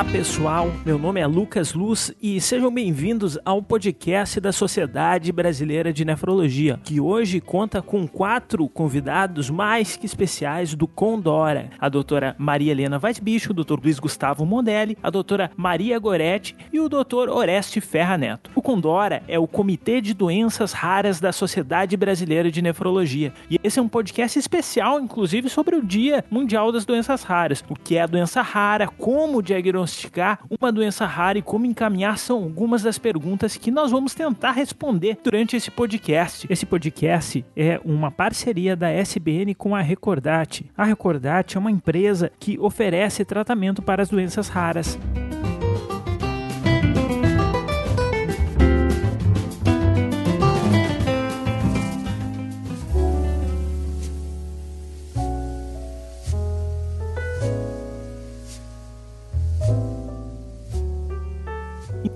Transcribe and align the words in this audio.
Olá 0.00 0.10
pessoal, 0.10 0.72
meu 0.86 0.98
nome 0.98 1.20
é 1.20 1.26
Lucas 1.26 1.74
Luz 1.74 2.10
e 2.22 2.40
sejam 2.40 2.72
bem-vindos 2.72 3.38
ao 3.44 3.62
podcast 3.62 4.40
da 4.40 4.50
Sociedade 4.50 5.30
Brasileira 5.30 5.92
de 5.92 6.06
Nefrologia, 6.06 6.80
que 6.82 6.98
hoje 6.98 7.38
conta 7.38 7.82
com 7.82 8.08
quatro 8.08 8.66
convidados 8.66 9.50
mais 9.50 9.98
que 9.98 10.06
especiais 10.06 10.74
do 10.74 10.88
Condora: 10.88 11.68
a 11.78 11.90
doutora 11.90 12.34
Maria 12.38 12.72
Helena 12.72 12.98
Weisbicho, 12.98 13.50
o 13.50 13.54
doutor 13.54 13.78
Luiz 13.78 13.98
Gustavo 13.98 14.46
Mondelli, 14.46 14.96
a 15.02 15.10
doutora 15.10 15.50
Maria 15.54 15.98
Goretti 15.98 16.56
e 16.72 16.80
o 16.80 16.88
doutor 16.88 17.28
Oreste 17.28 17.78
Ferra 17.82 18.16
Neto. 18.16 18.50
O 18.54 18.62
Condora 18.62 19.22
é 19.28 19.38
o 19.38 19.46
Comitê 19.46 20.00
de 20.00 20.14
Doenças 20.14 20.72
Raras 20.72 21.20
da 21.20 21.30
Sociedade 21.30 21.94
Brasileira 21.94 22.50
de 22.50 22.62
Nefrologia. 22.62 23.34
E 23.50 23.60
esse 23.62 23.78
é 23.78 23.82
um 23.82 23.88
podcast 23.88 24.38
especial, 24.38 24.98
inclusive, 24.98 25.50
sobre 25.50 25.76
o 25.76 25.84
Dia 25.84 26.24
Mundial 26.30 26.72
das 26.72 26.86
Doenças 26.86 27.22
Raras, 27.22 27.62
o 27.68 27.74
que 27.74 27.98
é 27.98 28.00
a 28.00 28.06
doença 28.06 28.40
rara, 28.40 28.88
como 28.88 29.42
diagnosticar 29.42 29.89
diagnosticar 29.90 30.40
uma 30.48 30.72
doença 30.72 31.06
rara 31.06 31.38
e 31.38 31.42
como 31.42 31.66
encaminhar 31.66 32.18
são 32.18 32.42
algumas 32.42 32.82
das 32.82 32.98
perguntas 32.98 33.56
que 33.56 33.70
nós 33.70 33.90
vamos 33.90 34.14
tentar 34.14 34.52
responder 34.52 35.18
durante 35.22 35.56
esse 35.56 35.70
podcast. 35.70 36.46
Esse 36.48 36.64
podcast 36.64 37.44
é 37.56 37.80
uma 37.84 38.10
parceria 38.10 38.76
da 38.76 38.90
SBN 38.90 39.54
com 39.54 39.74
a 39.74 39.80
Recordate. 39.80 40.70
A 40.76 40.84
Recordate 40.84 41.56
é 41.56 41.60
uma 41.60 41.70
empresa 41.70 42.30
que 42.38 42.58
oferece 42.58 43.24
tratamento 43.24 43.82
para 43.82 44.02
as 44.02 44.08
doenças 44.08 44.48
raras. 44.48 44.98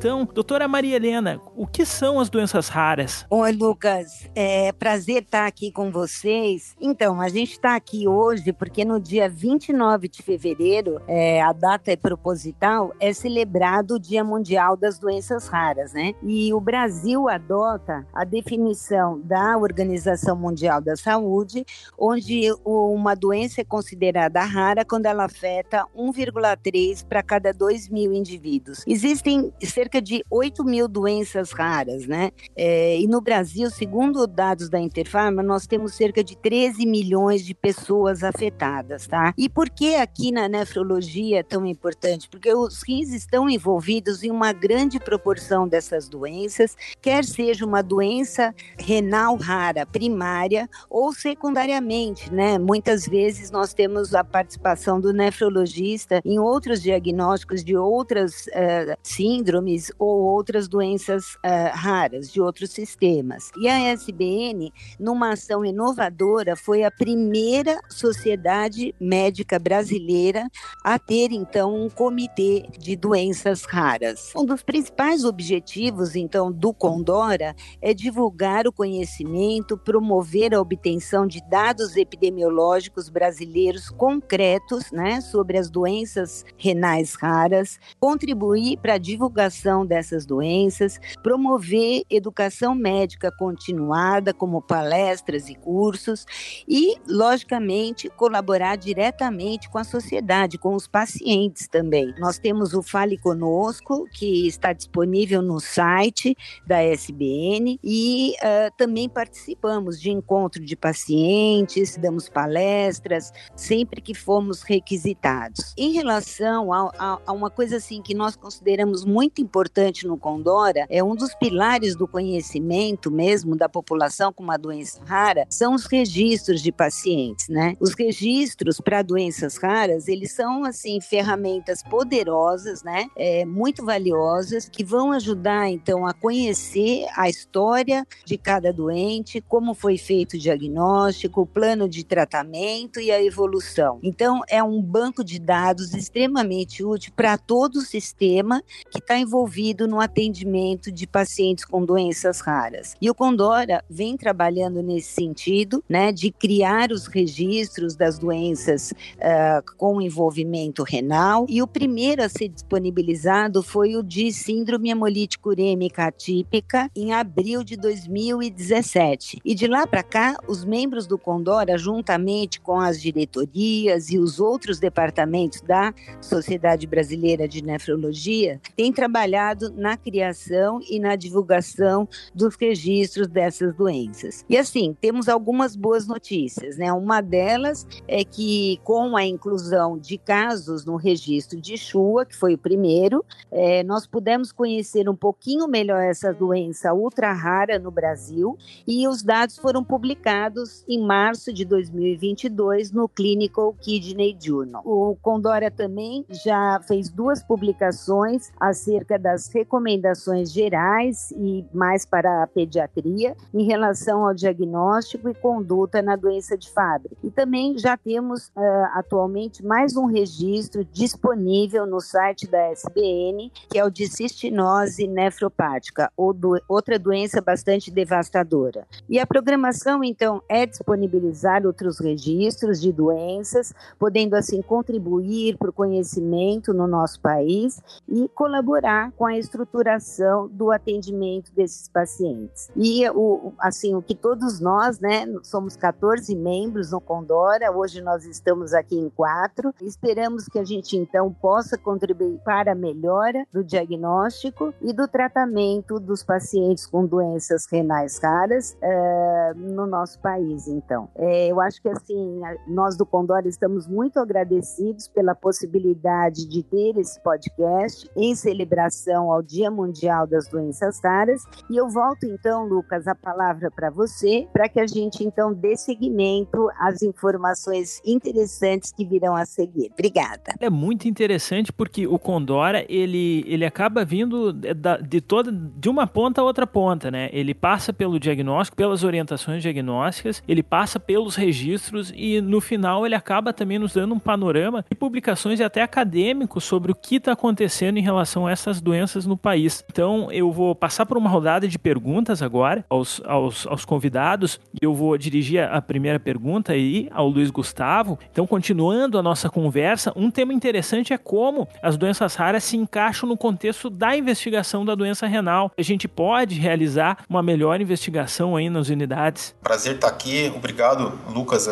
Então, 0.04 0.26
doutora 0.26 0.68
Maria 0.68 0.96
Helena, 0.96 1.40
o 1.56 1.66
que 1.66 1.86
são 1.86 2.20
as 2.20 2.28
doenças 2.28 2.68
raras? 2.68 3.24
Oi, 3.30 3.52
Lucas. 3.52 4.28
É 4.34 4.70
prazer 4.70 5.22
estar 5.22 5.46
aqui 5.46 5.72
com 5.72 5.90
vocês. 5.90 6.76
Então, 6.78 7.22
a 7.22 7.30
gente 7.30 7.52
está 7.52 7.74
aqui 7.74 8.06
hoje 8.06 8.52
porque 8.52 8.84
no 8.84 9.00
dia 9.00 9.30
29 9.30 10.06
de 10.06 10.22
fevereiro, 10.22 11.00
é, 11.08 11.40
a 11.40 11.54
data 11.54 11.90
é 11.90 11.96
proposital, 11.96 12.92
é 13.00 13.14
celebrado 13.14 13.94
o 13.94 13.98
Dia 13.98 14.22
Mundial 14.22 14.76
das 14.76 14.98
Doenças 14.98 15.48
Raras, 15.48 15.94
né? 15.94 16.12
E 16.22 16.52
o 16.52 16.60
Brasil 16.60 17.26
adota 17.26 18.06
a 18.12 18.24
definição 18.24 19.18
da 19.24 19.56
Organização 19.56 20.36
Mundial 20.36 20.82
da 20.82 20.96
Saúde, 20.96 21.64
onde 21.98 22.50
uma 22.62 23.14
doença 23.16 23.62
é 23.62 23.64
considerada 23.64 24.42
rara 24.42 24.84
quando 24.84 25.06
ela 25.06 25.24
afeta 25.24 25.86
1,3 25.96 27.06
para 27.06 27.22
cada 27.22 27.54
2 27.54 27.88
mil 27.88 28.12
indivíduos. 28.12 28.84
Existem 28.86 29.50
cerca 29.62 29.93
cerca 29.94 30.02
de 30.02 30.24
8 30.28 30.64
mil 30.64 30.88
doenças 30.88 31.52
raras, 31.52 32.06
né? 32.06 32.30
É, 32.56 32.98
e 32.98 33.06
no 33.06 33.20
Brasil, 33.20 33.70
segundo 33.70 34.26
dados 34.26 34.68
da 34.68 34.80
Interfarma, 34.80 35.42
nós 35.42 35.66
temos 35.66 35.94
cerca 35.94 36.24
de 36.24 36.36
13 36.36 36.84
milhões 36.86 37.44
de 37.44 37.54
pessoas 37.54 38.24
afetadas, 38.24 39.06
tá? 39.06 39.32
E 39.38 39.48
por 39.48 39.70
que 39.70 39.94
aqui 39.96 40.32
na 40.32 40.48
nefrologia 40.48 41.40
é 41.40 41.42
tão 41.42 41.64
importante? 41.64 42.28
Porque 42.28 42.52
os 42.52 42.82
rins 42.82 43.12
estão 43.12 43.48
envolvidos 43.48 44.24
em 44.24 44.30
uma 44.30 44.52
grande 44.52 44.98
proporção 44.98 45.68
dessas 45.68 46.08
doenças, 46.08 46.76
quer 47.00 47.24
seja 47.24 47.64
uma 47.64 47.82
doença 47.82 48.54
renal 48.78 49.36
rara, 49.36 49.86
primária 49.86 50.68
ou 50.90 51.12
secundariamente, 51.12 52.32
né? 52.32 52.58
Muitas 52.58 53.06
vezes 53.06 53.50
nós 53.50 53.72
temos 53.72 54.14
a 54.14 54.24
participação 54.24 55.00
do 55.00 55.12
nefrologista 55.12 56.20
em 56.24 56.38
outros 56.38 56.82
diagnósticos 56.82 57.62
de 57.62 57.76
outras 57.76 58.46
uh, 58.46 58.96
síndromes 59.02 59.83
ou 59.98 60.22
outras 60.22 60.68
doenças 60.68 61.34
uh, 61.36 61.70
raras 61.72 62.30
de 62.30 62.40
outros 62.40 62.70
sistemas. 62.70 63.50
E 63.56 63.68
a 63.68 63.78
SBN, 63.92 64.72
numa 64.98 65.32
ação 65.32 65.64
inovadora, 65.64 66.56
foi 66.56 66.84
a 66.84 66.90
primeira 66.90 67.80
sociedade 67.88 68.94
médica 69.00 69.58
brasileira 69.58 70.48
a 70.82 70.98
ter, 70.98 71.32
então, 71.32 71.74
um 71.74 71.88
comitê 71.88 72.66
de 72.78 72.96
doenças 72.96 73.64
raras. 73.64 74.32
Um 74.36 74.44
dos 74.44 74.62
principais 74.62 75.24
objetivos, 75.24 76.14
então, 76.14 76.50
do 76.50 76.72
Condora 76.72 77.54
é 77.80 77.92
divulgar 77.92 78.66
o 78.66 78.72
conhecimento, 78.72 79.76
promover 79.76 80.54
a 80.54 80.60
obtenção 80.60 81.26
de 81.26 81.40
dados 81.48 81.96
epidemiológicos 81.96 83.08
brasileiros 83.08 83.88
concretos 83.90 84.90
né, 84.92 85.20
sobre 85.20 85.58
as 85.58 85.70
doenças 85.70 86.44
renais 86.56 87.14
raras, 87.14 87.78
contribuir 87.98 88.78
para 88.78 88.94
a 88.94 88.98
divulgação 88.98 89.73
prevenção 89.74 89.84
dessas 89.84 90.24
doenças, 90.24 91.00
promover 91.22 92.04
educação 92.08 92.74
médica 92.74 93.32
continuada, 93.32 94.32
como 94.32 94.62
palestras 94.62 95.48
e 95.48 95.54
cursos, 95.54 96.24
e, 96.68 96.96
logicamente, 97.08 98.08
colaborar 98.10 98.76
diretamente 98.76 99.68
com 99.68 99.78
a 99.78 99.84
sociedade, 99.84 100.58
com 100.58 100.74
os 100.74 100.86
pacientes 100.86 101.66
também. 101.66 102.14
Nós 102.18 102.38
temos 102.38 102.74
o 102.74 102.82
Fale 102.82 103.18
Conosco, 103.18 104.06
que 104.12 104.46
está 104.46 104.72
disponível 104.72 105.42
no 105.42 105.58
site 105.58 106.36
da 106.66 106.82
SBN, 106.82 107.80
e 107.82 108.34
uh, 108.38 108.72
também 108.76 109.08
participamos 109.08 110.00
de 110.00 110.10
encontro 110.10 110.64
de 110.64 110.76
pacientes, 110.76 111.96
damos 111.96 112.28
palestras, 112.28 113.32
sempre 113.56 114.00
que 114.00 114.14
fomos 114.14 114.62
requisitados. 114.62 115.74
Em 115.76 115.92
relação 115.92 116.72
a, 116.72 116.90
a, 116.98 117.18
a 117.26 117.32
uma 117.32 117.50
coisa 117.50 117.76
assim 117.76 118.02
que 118.02 118.14
nós 118.14 118.36
consideramos 118.36 119.04
muito 119.04 119.40
importante, 119.40 119.63
importante 119.64 120.06
no 120.06 120.18
Condora, 120.18 120.84
é 120.90 121.02
um 121.02 121.16
dos 121.16 121.34
pilares 121.34 121.96
do 121.96 122.06
conhecimento 122.06 123.10
mesmo 123.10 123.56
da 123.56 123.66
população 123.66 124.30
com 124.30 124.42
uma 124.42 124.58
doença 124.58 125.00
rara, 125.06 125.46
são 125.48 125.74
os 125.74 125.86
registros 125.86 126.60
de 126.60 126.70
pacientes, 126.70 127.48
né? 127.48 127.74
Os 127.80 127.94
registros 127.94 128.78
para 128.78 129.00
doenças 129.00 129.56
raras, 129.56 130.06
eles 130.06 130.32
são, 130.32 130.64
assim, 130.64 131.00
ferramentas 131.00 131.82
poderosas, 131.82 132.82
né? 132.82 133.06
É, 133.16 133.46
muito 133.46 133.84
valiosas, 133.84 134.68
que 134.68 134.84
vão 134.84 135.12
ajudar, 135.12 135.70
então, 135.70 136.06
a 136.06 136.12
conhecer 136.12 137.06
a 137.16 137.28
história 137.28 138.06
de 138.24 138.36
cada 138.36 138.70
doente, 138.70 139.40
como 139.40 139.72
foi 139.72 139.96
feito 139.96 140.34
o 140.34 140.38
diagnóstico, 140.38 141.40
o 141.40 141.46
plano 141.46 141.88
de 141.88 142.04
tratamento 142.04 143.00
e 143.00 143.10
a 143.10 143.22
evolução. 143.22 143.98
Então, 144.02 144.42
é 144.46 144.62
um 144.62 144.82
banco 144.82 145.24
de 145.24 145.38
dados 145.38 145.94
extremamente 145.94 146.84
útil 146.84 147.14
para 147.16 147.38
todo 147.38 147.76
o 147.76 147.80
sistema 147.80 148.62
que 148.90 148.98
está 148.98 149.16
envolvido 149.16 149.53
envolvido 149.54 149.86
no 149.86 150.00
atendimento 150.00 150.90
de 150.90 151.06
pacientes 151.06 151.64
com 151.64 151.84
doenças 151.84 152.40
raras. 152.40 152.96
E 153.00 153.08
o 153.08 153.14
Condora 153.14 153.84
vem 153.88 154.16
trabalhando 154.16 154.82
nesse 154.82 155.12
sentido, 155.12 155.82
né, 155.88 156.10
de 156.10 156.30
criar 156.30 156.90
os 156.90 157.06
registros 157.06 157.94
das 157.94 158.18
doenças 158.18 158.90
uh, 158.90 159.76
com 159.76 160.00
envolvimento 160.00 160.82
renal. 160.82 161.46
E 161.48 161.62
o 161.62 161.66
primeiro 161.66 162.22
a 162.22 162.28
ser 162.28 162.48
disponibilizado 162.48 163.62
foi 163.62 163.96
o 163.96 164.02
de 164.02 164.32
síndrome 164.32 164.90
hemolítica 164.90 165.48
urêmica 165.48 166.06
atípica 166.06 166.90
em 166.96 167.12
abril 167.12 167.62
de 167.62 167.76
2017. 167.76 169.40
E 169.44 169.54
de 169.54 169.66
lá 169.66 169.86
para 169.86 170.02
cá, 170.02 170.36
os 170.48 170.64
membros 170.64 171.06
do 171.06 171.16
Condora, 171.16 171.78
juntamente 171.78 172.60
com 172.60 172.80
as 172.80 173.00
diretorias 173.00 174.10
e 174.10 174.18
os 174.18 174.40
outros 174.40 174.80
departamentos 174.80 175.60
da 175.60 175.94
Sociedade 176.20 176.86
Brasileira 176.86 177.46
de 177.46 177.62
Nefrologia, 177.62 178.60
têm 178.76 178.92
trabalhado 178.92 179.33
trabalhado 179.34 179.72
na 179.76 179.96
criação 179.96 180.80
e 180.88 181.00
na 181.00 181.16
divulgação 181.16 182.08
dos 182.34 182.54
registros 182.54 183.26
dessas 183.26 183.74
doenças. 183.74 184.44
E 184.48 184.56
assim, 184.56 184.96
temos 185.00 185.28
algumas 185.28 185.74
boas 185.74 186.06
notícias, 186.06 186.76
né? 186.76 186.92
Uma 186.92 187.20
delas 187.20 187.86
é 188.06 188.24
que 188.24 188.80
com 188.84 189.16
a 189.16 189.24
inclusão 189.24 189.98
de 189.98 190.16
casos 190.16 190.84
no 190.84 190.96
registro 190.96 191.60
de 191.60 191.76
Chua, 191.76 192.24
que 192.24 192.36
foi 192.36 192.54
o 192.54 192.58
primeiro, 192.58 193.24
é, 193.50 193.82
nós 193.82 194.06
pudemos 194.06 194.52
conhecer 194.52 195.08
um 195.08 195.16
pouquinho 195.16 195.66
melhor 195.66 196.02
essa 196.02 196.32
doença 196.32 196.94
ultra 196.94 197.32
rara 197.32 197.78
no 197.78 197.90
Brasil 197.90 198.56
e 198.86 199.08
os 199.08 199.22
dados 199.22 199.58
foram 199.58 199.82
publicados 199.82 200.84
em 200.88 201.04
março 201.04 201.52
de 201.52 201.64
2022 201.64 202.92
no 202.92 203.08
Clinical 203.08 203.74
Kidney 203.80 204.36
Journal. 204.40 204.82
O 204.84 205.16
Condora 205.20 205.70
também 205.70 206.24
já 206.44 206.80
fez 206.86 207.10
duas 207.10 207.42
publicações 207.42 208.52
acerca 208.60 209.18
das 209.24 209.48
recomendações 209.48 210.52
gerais 210.52 211.30
e 211.30 211.64
mais 211.72 212.04
para 212.04 212.42
a 212.42 212.46
pediatria 212.46 213.34
em 213.54 213.64
relação 213.64 214.26
ao 214.26 214.34
diagnóstico 214.34 215.30
e 215.30 215.34
conduta 215.34 216.02
na 216.02 216.14
doença 216.14 216.58
de 216.58 216.70
Fabry. 216.70 217.16
E 217.24 217.30
também 217.30 217.78
já 217.78 217.96
temos 217.96 218.48
uh, 218.48 218.60
atualmente 218.92 219.64
mais 219.64 219.96
um 219.96 220.04
registro 220.04 220.84
disponível 220.84 221.86
no 221.86 222.02
site 222.02 222.46
da 222.46 222.70
SBN, 222.70 223.50
que 223.70 223.78
é 223.78 223.84
o 223.84 223.88
de 223.88 224.06
cistinose 224.06 225.06
nefropática, 225.06 226.12
ou 226.14 226.34
do, 226.34 226.60
outra 226.68 226.98
doença 226.98 227.40
bastante 227.40 227.90
devastadora. 227.90 228.86
E 229.08 229.18
a 229.18 229.26
programação, 229.26 230.04
então, 230.04 230.42
é 230.50 230.66
disponibilizar 230.66 231.64
outros 231.64 231.98
registros 231.98 232.78
de 232.78 232.92
doenças, 232.92 233.72
podendo 233.98 234.34
assim 234.34 234.60
contribuir 234.60 235.56
para 235.56 235.70
o 235.70 235.72
conhecimento 235.72 236.74
no 236.74 236.86
nosso 236.86 237.18
país 237.22 237.80
e 238.06 238.28
colaborar 238.34 239.13
com 239.16 239.26
a 239.26 239.38
estruturação 239.38 240.48
do 240.48 240.70
atendimento 240.70 241.52
desses 241.52 241.88
pacientes. 241.88 242.70
E 242.76 243.08
o, 243.10 243.52
assim, 243.58 243.94
o 243.94 244.02
que 244.02 244.14
todos 244.14 244.60
nós, 244.60 244.98
né, 244.98 245.26
somos 245.42 245.76
14 245.76 246.34
membros 246.34 246.90
no 246.90 247.00
Condora, 247.00 247.70
hoje 247.70 248.00
nós 248.00 248.24
estamos 248.24 248.74
aqui 248.74 248.96
em 248.96 249.08
quatro, 249.08 249.74
esperamos 249.80 250.46
que 250.46 250.58
a 250.58 250.64
gente 250.64 250.96
então 250.96 251.32
possa 251.32 251.78
contribuir 251.78 252.38
para 252.44 252.72
a 252.72 252.74
melhora 252.74 253.46
do 253.52 253.62
diagnóstico 253.62 254.74
e 254.80 254.92
do 254.92 255.06
tratamento 255.06 256.00
dos 256.00 256.22
pacientes 256.22 256.86
com 256.86 257.06
doenças 257.06 257.66
renais 257.70 258.18
raras 258.18 258.76
uh, 258.82 259.58
no 259.58 259.86
nosso 259.86 260.18
país, 260.20 260.66
então. 260.66 261.08
É, 261.14 261.48
eu 261.48 261.60
acho 261.60 261.80
que 261.80 261.88
assim, 261.88 262.40
nós 262.66 262.96
do 262.96 263.06
Condora 263.06 263.46
estamos 263.46 263.86
muito 263.86 264.18
agradecidos 264.18 265.08
pela 265.08 265.34
possibilidade 265.34 266.46
de 266.48 266.62
ter 266.62 266.98
esse 266.98 267.20
podcast 267.20 268.10
em 268.16 268.34
celebração 268.34 269.03
ao 269.12 269.42
Dia 269.42 269.70
Mundial 269.70 270.26
das 270.26 270.48
Doenças 270.48 271.00
Raras. 271.02 271.44
E 271.70 271.76
eu 271.76 271.88
volto 271.88 272.24
então, 272.24 272.66
Lucas, 272.66 273.06
a 273.06 273.14
palavra 273.14 273.70
para 273.70 273.90
você, 273.90 274.48
para 274.52 274.68
que 274.68 274.80
a 274.80 274.86
gente 274.86 275.22
então 275.22 275.52
dê 275.52 275.76
seguimento 275.76 276.68
às 276.78 277.02
informações 277.02 278.00
interessantes 278.04 278.92
que 278.92 279.04
virão 279.04 279.34
a 279.34 279.44
seguir. 279.44 279.90
Obrigada. 279.92 280.54
É 280.58 280.70
muito 280.70 281.06
interessante 281.06 281.72
porque 281.72 282.06
o 282.06 282.18
Condora 282.18 282.84
ele, 282.88 283.44
ele 283.46 283.64
acaba 283.64 284.04
vindo 284.04 284.52
de 284.52 285.20
toda 285.20 285.52
de 285.52 285.88
uma 285.88 286.06
ponta 286.06 286.40
a 286.40 286.44
outra 286.44 286.66
ponta, 286.66 287.10
né? 287.10 287.28
Ele 287.32 287.54
passa 287.54 287.92
pelo 287.92 288.18
diagnóstico, 288.18 288.76
pelas 288.76 289.04
orientações 289.04 289.62
diagnósticas, 289.62 290.42
ele 290.46 290.62
passa 290.62 290.98
pelos 290.98 291.36
registros 291.36 292.12
e 292.14 292.40
no 292.40 292.60
final 292.60 293.04
ele 293.04 293.14
acaba 293.14 293.52
também 293.52 293.78
nos 293.78 293.94
dando 293.94 294.14
um 294.14 294.18
panorama 294.18 294.84
de 294.90 294.96
publicações 294.96 295.60
e 295.60 295.64
até 295.64 295.82
acadêmicos 295.82 296.64
sobre 296.64 296.92
o 296.92 296.94
que 296.94 297.16
está 297.16 297.32
acontecendo 297.32 297.98
em 297.98 298.02
relação 298.02 298.46
a 298.46 298.50
essas 298.50 298.80
doenças 298.80 298.93
no 299.26 299.36
país. 299.36 299.84
Então 299.90 300.30
eu 300.30 300.50
vou 300.50 300.74
passar 300.74 301.06
por 301.06 301.16
uma 301.16 301.28
rodada 301.28 301.66
de 301.68 301.78
perguntas 301.78 302.42
agora 302.42 302.84
aos, 302.88 303.20
aos, 303.24 303.66
aos 303.66 303.84
convidados 303.84 304.60
e 304.80 304.84
eu 304.84 304.94
vou 304.94 305.16
dirigir 305.18 305.62
a 305.62 305.80
primeira 305.80 306.18
pergunta 306.18 306.72
aí 306.72 307.08
ao 307.12 307.28
Luiz 307.28 307.50
Gustavo. 307.50 308.18
Então, 308.30 308.46
continuando 308.46 309.18
a 309.18 309.22
nossa 309.22 309.48
conversa, 309.48 310.12
um 310.16 310.30
tema 310.30 310.52
interessante 310.52 311.12
é 311.12 311.18
como 311.18 311.68
as 311.82 311.96
doenças 311.96 312.34
raras 312.34 312.64
se 312.64 312.76
encaixam 312.76 313.28
no 313.28 313.36
contexto 313.36 313.90
da 313.90 314.16
investigação 314.16 314.84
da 314.84 314.94
doença 314.94 315.26
renal. 315.26 315.70
A 315.76 315.82
gente 315.82 316.08
pode 316.08 316.58
realizar 316.58 317.18
uma 317.28 317.42
melhor 317.42 317.80
investigação 317.80 318.56
aí 318.56 318.68
nas 318.68 318.88
unidades. 318.88 319.54
Prazer 319.62 319.96
estar 319.96 320.08
aqui. 320.08 320.52
Obrigado, 320.54 321.12
Lucas. 321.32 321.68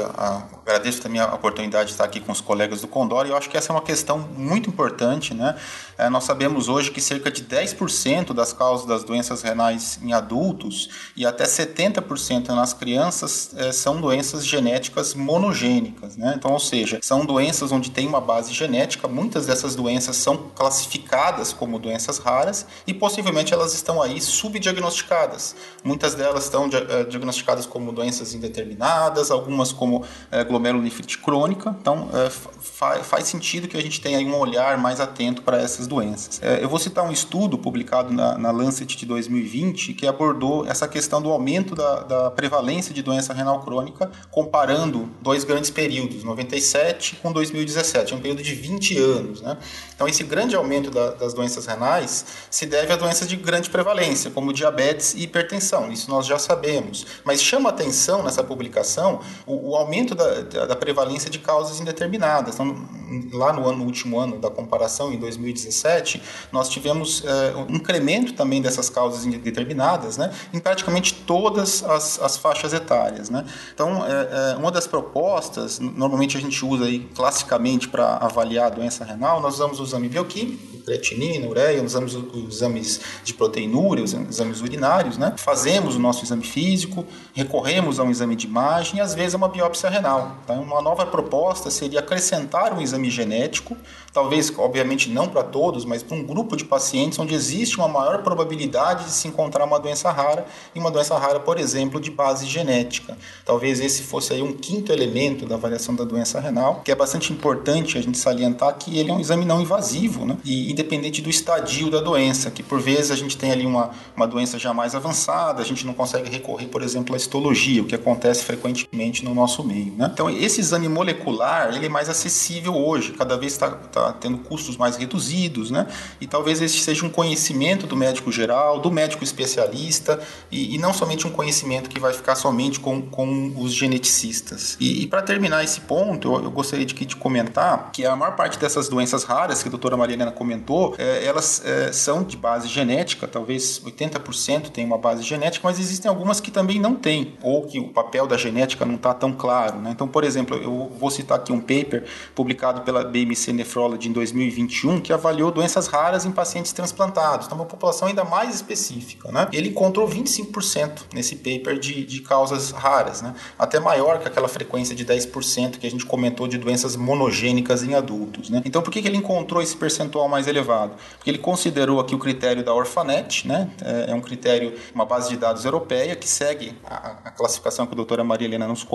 Agradeço 0.64 1.02
também 1.02 1.20
a 1.20 1.34
oportunidade 1.34 1.86
de 1.86 1.92
estar 1.92 2.04
aqui 2.04 2.20
com 2.20 2.32
os 2.32 2.40
colegas 2.40 2.80
do 2.80 2.88
Condor. 2.88 3.26
E 3.26 3.30
eu 3.30 3.36
acho 3.36 3.50
que 3.50 3.56
essa 3.56 3.72
é 3.72 3.74
uma 3.74 3.82
questão 3.82 4.18
muito 4.18 4.68
importante, 4.68 5.34
né? 5.34 5.56
É, 5.98 6.08
nós 6.08 6.24
sabemos 6.24 6.68
hoje 6.68 6.90
que 6.90 7.00
cerca 7.00 7.30
de 7.30 7.44
10% 7.44 8.32
das 8.32 8.52
causas 8.52 8.86
das 8.86 9.04
doenças 9.04 9.42
renais 9.42 9.98
em 10.02 10.12
adultos 10.12 10.88
e 11.16 11.26
até 11.26 11.44
70% 11.44 12.48
nas 12.48 12.72
crianças 12.72 13.50
é, 13.56 13.72
são 13.72 14.00
doenças 14.00 14.46
genéticas 14.46 15.14
monogênicas, 15.14 16.16
né? 16.16 16.34
Então, 16.36 16.52
ou 16.52 16.60
seja, 16.60 16.98
são 17.02 17.24
doenças 17.24 17.72
onde 17.72 17.90
tem 17.90 18.06
uma 18.06 18.20
base 18.20 18.52
genética. 18.52 19.08
Muitas 19.08 19.46
dessas 19.46 19.74
doenças 19.74 20.16
são 20.16 20.50
classificadas 20.54 21.52
como 21.52 21.78
doenças 21.78 22.18
raras 22.18 22.66
e 22.86 22.94
possivelmente 22.94 23.52
elas 23.52 23.74
estão 23.74 24.00
aí 24.00 24.20
subdiagnosticadas. 24.20 25.54
Muitas 25.84 26.14
delas 26.14 26.44
estão 26.44 26.66
uh, 26.66 27.08
diagnosticadas 27.08 27.66
como 27.66 27.92
doenças 27.92 28.34
indeterminadas, 28.34 29.30
algumas 29.30 29.72
como 29.72 29.98
uh, 29.98 30.51
glomerulonefrite 30.52 31.18
crônica. 31.18 31.74
Então, 31.80 32.08
uh, 32.08 32.30
fa 32.30 33.02
faz 33.02 33.26
sentido 33.26 33.66
que 33.66 33.76
a 33.76 33.80
gente 33.80 34.00
tenha 34.00 34.18
um 34.20 34.38
olhar 34.38 34.76
mais 34.78 35.00
atento 35.00 35.42
para 35.42 35.56
essas 35.56 35.86
doenças. 35.86 36.40
eu 36.60 36.68
vou 36.68 36.78
citar 36.78 37.04
um 37.04 37.10
estudo 37.10 37.56
publicado 37.56 38.12
na, 38.12 38.36
na, 38.36 38.50
Lancet 38.50 38.96
de 38.96 39.06
2020 39.06 39.94
que 39.94 40.06
abordou 40.06 40.66
essa 40.66 40.86
questão 40.86 41.22
do 41.22 41.30
aumento 41.30 41.74
da, 41.74 42.00
da 42.02 42.30
prevalência 42.30 42.92
de 42.92 43.02
doença 43.02 43.32
renal 43.32 43.60
crônica 43.60 44.10
comparando 44.30 45.08
dois 45.20 45.44
grandes 45.44 45.70
períodos, 45.70 46.24
97 46.24 47.16
com 47.16 47.32
2017, 47.32 48.14
um 48.14 48.20
período 48.20 48.42
de 48.42 48.54
20 48.54 48.98
anos. 48.98 49.40
Né? 49.40 49.56
Então, 49.94 50.06
esse 50.06 50.22
grande 50.22 50.54
aumento 50.54 50.90
da, 50.90 51.10
das 51.12 51.32
doenças 51.32 51.66
renais 51.66 52.24
se 52.50 52.66
deve 52.66 52.92
a 52.92 52.96
doenças 52.96 53.28
de 53.28 53.36
grande 53.36 53.70
prevalência, 53.70 54.30
como 54.30 54.52
diabetes 54.52 55.14
e 55.14 55.22
hipertensão, 55.22 55.90
isso 55.90 56.10
nós 56.10 56.26
já 56.26 56.38
sabemos. 56.38 57.06
Mas 57.24 57.42
chama 57.42 57.70
atenção 57.70 58.22
nessa 58.22 58.42
publicação 58.42 59.20
o, 59.46 59.70
o 59.70 59.76
aumento 59.76 60.14
da, 60.14 60.41
da, 60.42 60.66
da, 60.66 60.76
prevalência 60.76 61.30
de 61.30 61.38
causas 61.38 61.80
indeterminadas. 61.80 62.54
Então, 62.54 62.88
lá 63.32 63.52
no, 63.52 63.68
ano, 63.68 63.78
no 63.78 63.84
último 63.84 64.18
ano 64.18 64.38
da 64.38 64.50
comparação, 64.50 65.12
em 65.12 65.18
2017, 65.18 66.22
nós 66.50 66.68
tivemos 66.68 67.24
é, 67.24 67.54
um 67.56 67.76
incremento 67.76 68.34
também 68.34 68.60
dessas 68.60 68.88
causas 68.88 69.24
indeterminadas 69.24 70.16
né, 70.16 70.32
em 70.52 70.58
praticamente 70.58 71.14
todas 71.14 71.82
as, 71.84 72.20
as 72.20 72.36
faixas 72.36 72.72
etárias. 72.72 73.30
Né? 73.30 73.44
Então, 73.74 74.04
é, 74.06 74.52
é, 74.52 74.56
uma 74.56 74.70
das 74.70 74.86
propostas, 74.86 75.78
normalmente 75.78 76.36
a 76.36 76.40
gente 76.40 76.64
usa 76.64 76.84
aí 76.84 77.00
classicamente 77.14 77.88
para 77.88 78.16
avaliar 78.16 78.66
a 78.66 78.70
doença 78.70 79.04
renal, 79.04 79.40
nós 79.40 79.54
usamos 79.54 79.80
o 79.80 79.84
exame 79.84 80.08
bioquímico, 80.08 80.72
creatinina, 80.82 81.46
ureia, 81.46 81.82
usamos 81.82 82.14
os 82.14 82.56
exames 82.56 83.00
de 83.24 83.34
proteinúria, 83.34 84.04
os 84.04 84.12
exames 84.12 84.60
urinários, 84.60 85.16
né? 85.16 85.34
Fazemos 85.36 85.96
o 85.96 85.98
nosso 85.98 86.24
exame 86.24 86.44
físico, 86.44 87.04
recorremos 87.32 87.98
a 87.98 88.02
um 88.02 88.10
exame 88.10 88.36
de 88.36 88.46
imagem 88.46 88.98
e 88.98 89.00
às 89.00 89.14
vezes 89.14 89.34
a 89.34 89.36
uma 89.36 89.48
biópsia 89.48 89.88
renal. 89.88 90.31
Então, 90.44 90.62
uma 90.62 90.82
nova 90.82 91.06
proposta 91.06 91.70
seria 91.70 92.00
acrescentar 92.00 92.72
um 92.72 92.80
exame 92.80 93.10
genético, 93.10 93.76
talvez, 94.12 94.52
obviamente, 94.56 95.08
não 95.08 95.28
para 95.28 95.42
todos, 95.42 95.84
mas 95.84 96.02
para 96.02 96.16
um 96.16 96.22
grupo 96.22 96.56
de 96.56 96.64
pacientes 96.64 97.18
onde 97.18 97.34
existe 97.34 97.78
uma 97.78 97.88
maior 97.88 98.22
probabilidade 98.22 99.04
de 99.04 99.10
se 99.10 99.26
encontrar 99.26 99.64
uma 99.64 99.80
doença 99.80 100.10
rara 100.10 100.46
e 100.74 100.78
uma 100.78 100.90
doença 100.90 101.16
rara, 101.18 101.40
por 101.40 101.58
exemplo, 101.58 102.00
de 102.00 102.10
base 102.10 102.46
genética. 102.46 103.16
Talvez 103.44 103.80
esse 103.80 104.02
fosse 104.02 104.32
aí 104.32 104.42
um 104.42 104.52
quinto 104.52 104.92
elemento 104.92 105.46
da 105.46 105.54
avaliação 105.54 105.94
da 105.94 106.04
doença 106.04 106.38
renal, 106.40 106.82
que 106.84 106.92
é 106.92 106.94
bastante 106.94 107.32
importante 107.32 107.96
a 107.96 108.02
gente 108.02 108.18
salientar 108.18 108.74
que 108.76 108.98
ele 108.98 109.10
é 109.10 109.14
um 109.14 109.20
exame 109.20 109.44
não 109.44 109.60
invasivo, 109.60 110.26
né? 110.26 110.36
E 110.44 110.70
independente 110.70 111.22
do 111.22 111.30
estadio 111.30 111.90
da 111.90 112.00
doença, 112.00 112.50
que 112.50 112.62
por 112.62 112.80
vezes 112.80 113.10
a 113.10 113.16
gente 113.16 113.36
tem 113.36 113.50
ali 113.50 113.66
uma, 113.66 113.90
uma 114.16 114.26
doença 114.26 114.58
já 114.58 114.74
mais 114.74 114.94
avançada, 114.94 115.62
a 115.62 115.64
gente 115.64 115.86
não 115.86 115.94
consegue 115.94 116.28
recorrer, 116.28 116.66
por 116.66 116.82
exemplo, 116.82 117.14
à 117.14 117.16
histologia, 117.16 117.82
o 117.82 117.86
que 117.86 117.94
acontece 117.94 118.44
frequentemente 118.44 119.24
no 119.24 119.34
nosso 119.34 119.64
meio. 119.64 119.92
Né? 119.96 120.10
Então, 120.12 120.28
esse 120.28 120.60
exame 120.60 120.88
molecular 120.88 121.74
ele 121.74 121.86
é 121.86 121.88
mais 121.88 122.08
acessível 122.08 122.74
hoje, 122.74 123.12
cada 123.12 123.36
vez 123.36 123.52
está 123.52 123.70
tá 123.70 124.01
tendo 124.10 124.38
custos 124.38 124.76
mais 124.78 124.96
reduzidos, 124.96 125.70
né? 125.70 125.86
e 126.20 126.26
talvez 126.26 126.62
esse 126.62 126.78
seja 126.78 127.04
um 127.04 127.10
conhecimento 127.10 127.86
do 127.86 127.94
médico 127.94 128.32
geral, 128.32 128.80
do 128.80 128.90
médico 128.90 129.22
especialista, 129.22 130.18
e, 130.50 130.74
e 130.74 130.78
não 130.78 130.94
somente 130.94 131.26
um 131.26 131.30
conhecimento 131.30 131.90
que 131.90 132.00
vai 132.00 132.14
ficar 132.14 132.34
somente 132.34 132.80
com, 132.80 133.02
com 133.02 133.52
os 133.58 133.74
geneticistas. 133.74 134.78
E, 134.80 135.02
e 135.02 135.06
para 135.06 135.20
terminar 135.20 135.62
esse 135.62 135.80
ponto, 135.80 136.32
eu, 136.32 136.44
eu 136.44 136.50
gostaria 136.50 136.86
de, 136.86 136.94
de 136.94 137.16
comentar 137.16 137.90
que 137.92 138.06
a 138.06 138.16
maior 138.16 138.34
parte 138.34 138.58
dessas 138.58 138.88
doenças 138.88 139.24
raras 139.24 139.62
que 139.62 139.68
a 139.68 139.70
doutora 139.70 139.96
Marilena 139.96 140.30
comentou, 140.30 140.62
comentou, 140.62 140.94
é, 140.98 141.24
elas 141.24 141.62
é, 141.64 141.92
são 141.92 142.22
de 142.22 142.36
base 142.36 142.68
genética, 142.68 143.26
talvez 143.26 143.80
80% 143.80 144.70
tem 144.70 144.84
uma 144.84 144.98
base 144.98 145.22
genética, 145.22 145.66
mas 145.66 145.78
existem 145.78 146.08
algumas 146.08 146.40
que 146.40 146.50
também 146.50 146.80
não 146.80 146.94
têm, 146.94 147.34
ou 147.42 147.66
que 147.66 147.78
o 147.78 147.88
papel 147.88 148.26
da 148.26 148.36
genética 148.36 148.84
não 148.84 148.94
está 148.94 149.12
tão 149.12 149.32
claro. 149.32 149.78
Né? 149.78 149.90
Então, 149.90 150.06
por 150.06 150.24
exemplo, 150.24 150.56
eu 150.56 150.90
vou 150.98 151.10
citar 151.10 151.38
aqui 151.38 151.52
um 151.52 151.60
paper 151.60 152.04
publicado 152.34 152.82
pela 152.82 153.04
BMC 153.04 153.52
Nephrology 153.52 153.91
em 154.00 154.12
2021 154.12 155.00
que 155.00 155.12
avaliou 155.12 155.50
doenças 155.50 155.86
raras 155.86 156.24
em 156.24 156.32
pacientes 156.32 156.72
transplantados, 156.72 157.46
então 157.46 157.58
uma 157.58 157.66
população 157.66 158.08
ainda 158.08 158.24
mais 158.24 158.54
específica. 158.54 159.30
Né? 159.30 159.48
Ele 159.52 159.68
encontrou 159.68 160.08
25% 160.08 161.02
nesse 161.12 161.36
paper 161.36 161.78
de, 161.78 162.04
de 162.04 162.20
causas 162.20 162.70
raras, 162.70 163.22
né? 163.22 163.34
até 163.58 163.78
maior 163.80 164.18
que 164.18 164.28
aquela 164.28 164.48
frequência 164.48 164.94
de 164.94 165.04
10% 165.04 165.78
que 165.78 165.86
a 165.86 165.90
gente 165.90 166.06
comentou 166.06 166.46
de 166.48 166.58
doenças 166.58 166.96
monogênicas 166.96 167.82
em 167.82 167.94
adultos. 167.94 168.50
Né? 168.50 168.62
Então, 168.64 168.82
por 168.82 168.90
que, 168.90 169.02
que 169.02 169.08
ele 169.08 169.16
encontrou 169.16 169.62
esse 169.62 169.76
percentual 169.76 170.28
mais 170.28 170.46
elevado? 170.46 170.96
Porque 171.16 171.30
ele 171.30 171.38
considerou 171.38 172.00
aqui 172.00 172.14
o 172.14 172.18
critério 172.18 172.64
da 172.64 172.74
Orfanet, 172.74 173.46
né? 173.46 173.70
É, 173.82 174.10
é 174.10 174.14
um 174.14 174.20
critério, 174.20 174.74
uma 174.94 175.04
base 175.04 175.28
de 175.30 175.36
dados 175.36 175.64
europeia 175.64 176.14
que 176.16 176.28
segue 176.28 176.76
a, 176.84 177.16
a 177.24 177.30
classificação 177.30 177.86
que 177.86 177.92
a 177.92 177.96
doutora 177.96 178.24
Maria 178.24 178.46
Helena 178.46 178.66
nos, 178.66 178.86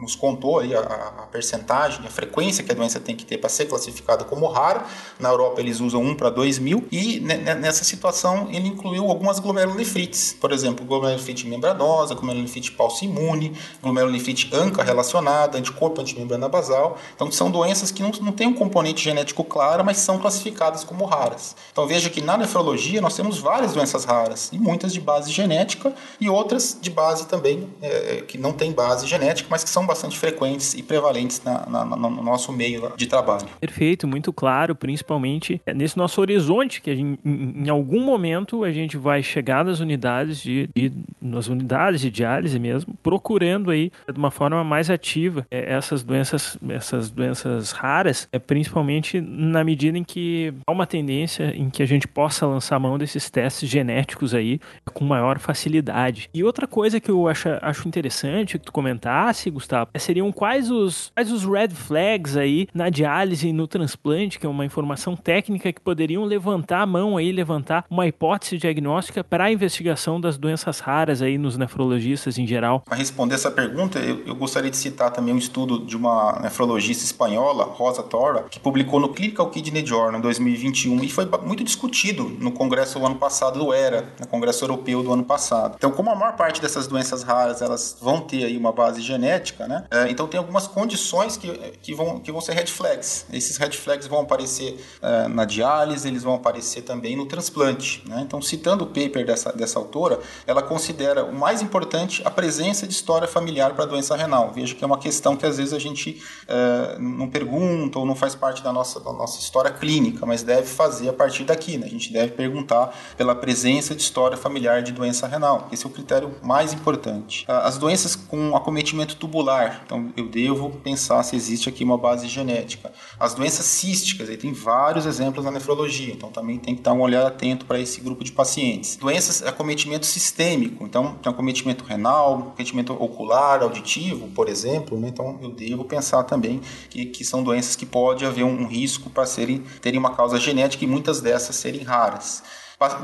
nos 0.00 0.14
contou, 0.14 0.58
aí, 0.58 0.74
a, 0.74 0.80
a 0.80 1.26
percentagem, 1.30 2.06
a 2.06 2.10
frequência 2.10 2.64
que 2.64 2.72
a 2.72 2.74
doença 2.74 3.00
tem 3.00 3.14
que 3.14 3.24
ter 3.24 3.38
para 3.38 3.48
ser 3.48 3.66
classificada 3.66 4.01
como 4.28 4.46
rara. 4.48 4.84
Na 5.18 5.28
Europa 5.28 5.60
eles 5.60 5.80
usam 5.80 6.02
1 6.02 6.14
para 6.14 6.30
2 6.30 6.58
mil 6.58 6.84
e 6.90 7.20
nessa 7.20 7.84
situação 7.84 8.48
ele 8.50 8.68
incluiu 8.68 9.04
algumas 9.06 9.38
glomerulonefrites, 9.38 10.36
por 10.40 10.52
exemplo, 10.52 10.84
glomerulonefrite 10.84 11.46
membranosa, 11.46 12.14
glomerulonefrite 12.14 12.74
imune, 13.02 13.52
glomerulonefrite 13.82 14.50
ANCA 14.54 14.82
relacionada, 14.82 15.58
anticorpo 15.58 16.00
antimembrana 16.00 16.48
basal. 16.48 16.98
Então 17.14 17.30
são 17.30 17.50
doenças 17.50 17.90
que 17.90 18.02
não, 18.02 18.10
não 18.20 18.32
têm 18.32 18.46
um 18.46 18.54
componente 18.54 19.02
genético 19.02 19.44
claro, 19.44 19.84
mas 19.84 19.98
são 19.98 20.18
classificadas 20.18 20.84
como 20.84 21.04
raras. 21.04 21.56
Então 21.72 21.86
veja 21.86 22.10
que 22.10 22.20
na 22.20 22.36
nefrologia 22.36 23.00
nós 23.00 23.16
temos 23.16 23.38
várias 23.38 23.72
doenças 23.72 24.04
raras, 24.04 24.50
e 24.52 24.58
muitas 24.58 24.92
de 24.92 25.00
base 25.00 25.30
genética 25.32 25.94
e 26.20 26.28
outras 26.28 26.76
de 26.80 26.90
base 26.90 27.26
também 27.26 27.68
é, 27.80 28.22
que 28.26 28.38
não 28.38 28.52
tem 28.52 28.72
base 28.72 29.06
genética, 29.06 29.48
mas 29.50 29.64
que 29.64 29.70
são 29.70 29.86
bastante 29.86 30.18
frequentes 30.18 30.74
e 30.74 30.82
prevalentes 30.82 31.40
na, 31.44 31.66
na, 31.66 31.84
no 31.84 32.22
nosso 32.22 32.52
meio 32.52 32.92
de 32.96 33.06
trabalho. 33.06 33.48
Perfeito, 33.60 33.91
muito 34.06 34.32
claro, 34.32 34.74
principalmente 34.74 35.60
nesse 35.74 35.96
nosso 35.96 36.20
horizonte 36.20 36.80
que 36.80 36.94
gente, 36.94 37.20
em, 37.24 37.64
em, 37.64 37.68
algum 37.68 38.02
momento 38.02 38.64
a 38.64 38.70
gente 38.70 38.96
vai 38.96 39.22
chegar 39.22 39.64
nas 39.64 39.80
unidades 39.80 40.42
de, 40.42 40.68
de 40.74 40.92
nas 41.20 41.48
unidades 41.48 42.00
de 42.00 42.10
diálise 42.10 42.58
mesmo, 42.58 42.94
procurando 43.02 43.70
aí 43.70 43.90
de 44.10 44.18
uma 44.18 44.30
forma 44.30 44.62
mais 44.64 44.90
ativa 44.90 45.46
é, 45.50 45.72
essas 45.72 46.02
doenças, 46.02 46.58
essas 46.68 47.10
doenças 47.10 47.72
raras, 47.72 48.28
é, 48.32 48.38
principalmente 48.38 49.20
na 49.20 49.64
medida 49.64 49.96
em 49.96 50.04
que 50.04 50.52
há 50.66 50.72
uma 50.72 50.86
tendência 50.86 51.54
em 51.56 51.70
que 51.70 51.82
a 51.82 51.86
gente 51.86 52.06
possa 52.06 52.46
lançar 52.46 52.78
mão 52.78 52.98
desses 52.98 53.30
testes 53.30 53.68
genéticos 53.68 54.34
aí 54.34 54.60
com 54.92 55.04
maior 55.04 55.38
facilidade. 55.38 56.28
E 56.34 56.42
outra 56.44 56.66
coisa 56.66 57.00
que 57.00 57.10
eu 57.10 57.28
acho, 57.28 57.48
acho 57.60 57.88
interessante 57.88 58.58
que 58.58 58.66
tu 58.66 58.72
comentasse, 58.72 59.50
Gustavo, 59.50 59.90
é, 59.94 59.98
seriam 59.98 60.30
quais 60.32 60.70
os, 60.70 61.10
quais 61.14 61.30
os 61.30 61.44
red 61.44 61.70
flags 61.70 62.36
aí 62.36 62.66
na 62.74 62.90
diálise 62.90 63.48
e 63.48 63.52
no 63.52 63.66
transplante, 63.82 64.38
que 64.38 64.46
é 64.46 64.48
uma 64.48 64.64
informação 64.64 65.16
técnica 65.16 65.72
que 65.72 65.80
poderiam 65.80 66.24
levantar 66.24 66.82
a 66.82 66.86
mão 66.86 67.16
aí, 67.16 67.32
levantar 67.32 67.84
uma 67.90 68.06
hipótese 68.06 68.56
diagnóstica 68.56 69.24
para 69.24 69.44
a 69.44 69.52
investigação 69.52 70.20
das 70.20 70.38
doenças 70.38 70.78
raras 70.78 71.20
aí 71.20 71.36
nos 71.36 71.56
nefrologistas 71.56 72.38
em 72.38 72.46
geral. 72.46 72.80
Para 72.80 72.96
responder 72.96 73.34
essa 73.34 73.50
pergunta, 73.50 73.98
eu, 73.98 74.24
eu, 74.24 74.36
gostaria 74.36 74.70
de 74.70 74.76
citar 74.76 75.10
também 75.10 75.34
um 75.34 75.38
estudo 75.38 75.84
de 75.84 75.96
uma 75.96 76.38
nefrologista 76.40 77.04
espanhola, 77.04 77.64
Rosa 77.64 78.04
Torra, 78.04 78.44
que 78.48 78.60
publicou 78.60 79.00
no 79.00 79.08
Clinical 79.08 79.50
Kidney 79.50 79.84
Journal 79.84 80.18
em 80.18 80.22
2021 80.22 81.02
e 81.02 81.08
foi 81.08 81.28
muito 81.44 81.64
discutido 81.64 82.24
no 82.38 82.52
congresso 82.52 83.00
do 83.00 83.06
ano 83.06 83.16
passado 83.16 83.58
do 83.58 83.74
ERA, 83.74 84.06
no 84.20 84.28
congresso 84.28 84.64
europeu 84.64 85.02
do 85.02 85.12
ano 85.12 85.24
passado. 85.24 85.74
Então, 85.76 85.90
como 85.90 86.10
a 86.10 86.14
maior 86.14 86.36
parte 86.36 86.62
dessas 86.62 86.86
doenças 86.86 87.24
raras 87.24 87.60
elas 87.60 87.96
vão 88.00 88.20
ter 88.20 88.44
aí 88.44 88.56
uma 88.56 88.70
base 88.70 89.00
genética, 89.00 89.66
né? 89.66 89.84
É, 89.90 90.08
então 90.08 90.28
tem 90.28 90.38
algumas 90.38 90.68
condições 90.68 91.36
que, 91.36 91.48
que, 91.82 91.94
vão, 91.94 92.20
que 92.20 92.30
vão 92.30 92.40
ser 92.40 92.52
red 92.52 92.66
flags. 92.66 93.26
Esses 93.32 93.56
red 93.56 93.71
flags 93.78 94.06
vão 94.06 94.20
aparecer 94.20 94.78
é, 95.00 95.28
na 95.28 95.44
diálise, 95.44 96.06
eles 96.08 96.22
vão 96.22 96.34
aparecer 96.34 96.82
também 96.82 97.16
no 97.16 97.26
transplante. 97.26 98.02
Né? 98.06 98.22
Então, 98.26 98.40
citando 98.40 98.84
o 98.84 98.86
paper 98.86 99.24
dessa, 99.24 99.52
dessa 99.52 99.78
autora, 99.78 100.20
ela 100.46 100.62
considera 100.62 101.24
o 101.24 101.34
mais 101.34 101.62
importante 101.62 102.22
a 102.24 102.30
presença 102.30 102.86
de 102.86 102.92
história 102.92 103.28
familiar 103.28 103.74
para 103.74 103.84
a 103.84 103.86
doença 103.86 104.16
renal. 104.16 104.52
Veja 104.54 104.74
que 104.74 104.82
é 104.82 104.86
uma 104.86 104.98
questão 104.98 105.36
que 105.36 105.46
às 105.46 105.58
vezes 105.58 105.72
a 105.72 105.78
gente 105.78 106.22
é, 106.48 106.98
não 106.98 107.28
pergunta 107.28 107.98
ou 107.98 108.06
não 108.06 108.14
faz 108.14 108.34
parte 108.34 108.62
da 108.62 108.72
nossa, 108.72 109.00
da 109.00 109.12
nossa 109.12 109.40
história 109.40 109.70
clínica, 109.70 110.24
mas 110.26 110.42
deve 110.42 110.66
fazer 110.66 111.08
a 111.08 111.12
partir 111.12 111.44
daqui. 111.44 111.78
Né? 111.78 111.86
A 111.86 111.90
gente 111.90 112.12
deve 112.12 112.32
perguntar 112.32 112.94
pela 113.16 113.34
presença 113.34 113.94
de 113.94 114.02
história 114.02 114.36
familiar 114.36 114.82
de 114.82 114.92
doença 114.92 115.26
renal. 115.26 115.68
Esse 115.72 115.84
é 115.84 115.88
o 115.88 115.92
critério 115.92 116.34
mais 116.42 116.72
importante. 116.72 117.44
As 117.48 117.78
doenças 117.78 118.16
com 118.16 118.56
acometimento 118.56 119.16
tubular, 119.16 119.82
então 119.84 120.12
eu 120.16 120.28
devo 120.28 120.70
pensar 120.70 121.22
se 121.22 121.36
existe 121.36 121.68
aqui 121.68 121.84
uma 121.84 121.98
base 121.98 122.28
genética. 122.28 122.92
As 123.18 123.34
doenças 123.34 123.51
císticas, 123.60 124.28
aí 124.28 124.36
tem 124.36 124.52
vários 124.52 125.06
exemplos 125.06 125.44
na 125.44 125.50
nefrologia, 125.50 126.12
então 126.12 126.30
também 126.30 126.58
tem 126.58 126.74
que 126.74 126.82
dar 126.82 126.92
um 126.92 127.00
olhar 127.00 127.26
atento 127.26 127.66
para 127.66 127.78
esse 127.78 128.00
grupo 128.00 128.24
de 128.24 128.32
pacientes. 128.32 128.96
Doenças 128.96 129.42
acometimento 129.42 130.06
sistêmico, 130.06 130.84
então 130.84 131.14
tem 131.22 131.30
acometimento 131.30 131.84
renal, 131.84 132.52
acometimento 132.52 132.92
ocular, 132.92 133.62
auditivo, 133.62 134.28
por 134.28 134.48
exemplo, 134.48 134.98
né? 134.98 135.08
então 135.08 135.38
eu 135.42 135.50
devo 135.50 135.84
pensar 135.84 136.22
também 136.24 136.60
que, 136.88 137.06
que 137.06 137.24
são 137.24 137.42
doenças 137.42 137.76
que 137.76 137.84
pode 137.84 138.24
haver 138.24 138.44
um, 138.44 138.62
um 138.62 138.66
risco 138.66 139.10
para 139.10 139.26
serem 139.26 139.62
terem 139.80 139.98
uma 139.98 140.14
causa 140.14 140.38
genética 140.38 140.84
e 140.84 140.86
muitas 140.86 141.20
dessas 141.20 141.56
serem 141.56 141.82
raras. 141.82 142.42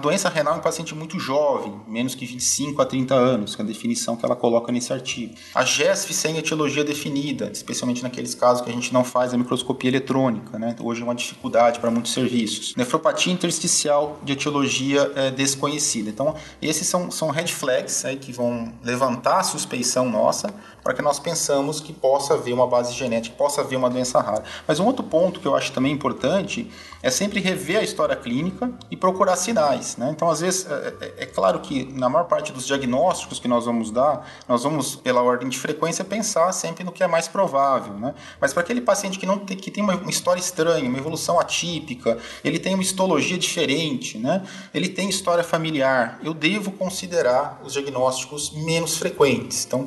Doença 0.00 0.28
renal 0.28 0.56
em 0.56 0.60
paciente 0.60 0.94
muito 0.94 1.18
jovem, 1.18 1.80
menos 1.86 2.14
que 2.14 2.26
25 2.26 2.82
a 2.82 2.86
30 2.86 3.14
anos, 3.14 3.54
que 3.54 3.62
é 3.62 3.64
a 3.64 3.68
definição 3.68 4.16
que 4.16 4.24
ela 4.24 4.36
coloca 4.36 4.72
nesse 4.72 4.92
artigo. 4.92 5.34
A 5.54 5.64
GESF 5.64 6.12
sem 6.12 6.36
etiologia 6.36 6.84
definida, 6.84 7.50
especialmente 7.52 8.02
naqueles 8.02 8.34
casos 8.34 8.62
que 8.62 8.70
a 8.70 8.72
gente 8.72 8.92
não 8.92 9.04
faz 9.04 9.34
a 9.34 9.38
microscopia 9.38 9.90
eletrônica, 9.90 10.58
né? 10.58 10.74
hoje 10.80 11.02
é 11.02 11.04
uma 11.04 11.14
dificuldade 11.14 11.78
para 11.78 11.90
muitos 11.90 12.12
serviços. 12.12 12.74
Nefropatia 12.76 13.32
intersticial 13.32 14.18
de 14.22 14.32
etiologia 14.32 15.10
é, 15.14 15.30
desconhecida. 15.30 16.10
Então, 16.10 16.34
esses 16.60 16.86
são, 16.86 17.10
são 17.10 17.30
red 17.30 17.48
flags 17.48 18.04
aí, 18.04 18.16
que 18.16 18.32
vão 18.32 18.72
levantar 18.82 19.38
a 19.38 19.42
suspeição 19.42 20.08
nossa 20.08 20.52
para 20.82 20.94
que 20.94 21.02
nós 21.02 21.18
pensamos 21.18 21.80
que 21.80 21.92
possa 21.92 22.34
haver 22.34 22.54
uma 22.54 22.66
base 22.66 22.94
genética, 22.94 23.36
possa 23.36 23.60
haver 23.60 23.76
uma 23.76 23.90
doença 23.90 24.20
rara. 24.20 24.42
Mas 24.66 24.80
um 24.80 24.86
outro 24.86 25.04
ponto 25.04 25.40
que 25.40 25.46
eu 25.46 25.54
acho 25.54 25.70
também 25.72 25.92
importante 25.92 26.70
é 27.02 27.10
sempre 27.10 27.40
rever 27.40 27.78
a 27.78 27.82
história 27.82 28.16
clínica 28.16 28.72
e 28.90 28.96
procurar 28.96 29.36
sinais. 29.36 29.67
Né? 29.96 30.10
Então, 30.14 30.30
às 30.30 30.40
vezes, 30.40 30.66
é, 30.70 30.94
é, 31.00 31.14
é, 31.18 31.26
claro 31.26 31.60
que 31.60 31.84
na 31.92 32.08
maior 32.08 32.24
parte 32.24 32.52
dos 32.52 32.66
diagnósticos 32.66 33.38
que 33.38 33.48
nós 33.48 33.64
vamos 33.64 33.90
dar, 33.90 34.28
nós 34.48 34.62
vamos, 34.62 34.96
pela 34.96 35.22
ordem 35.22 35.48
de 35.48 35.58
frequência, 35.58 36.04
pensar 36.04 36.52
sempre 36.52 36.84
no 36.84 36.92
que 36.92 37.02
é 37.02 37.06
mais 37.06 37.28
provável. 37.28 37.94
Né? 37.94 38.14
Mas 38.40 38.52
para 38.52 38.62
aquele 38.62 38.80
paciente 38.80 39.18
que, 39.18 39.26
não 39.26 39.38
tem, 39.38 39.56
que 39.56 39.70
tem 39.70 39.82
uma, 39.82 39.94
história 40.08 40.40
estranha, 40.40 40.88
uma 40.88 40.98
evolução 40.98 41.38
atípica, 41.38 42.18
ele 42.42 42.58
tem 42.58 42.74
uma 42.74 42.82
histologia 42.82 43.38
diferente, 43.38 44.18
né? 44.18 44.42
ele 44.72 44.88
tem 44.88 45.08
história 45.08 45.44
familiar, 45.44 46.18
eu 46.22 46.32
devo 46.32 46.72
considerar 46.72 47.60
os 47.64 47.72
diagnósticos 47.72 48.52
menos 48.52 48.96
frequentes. 48.96 49.64
Então, 49.66 49.86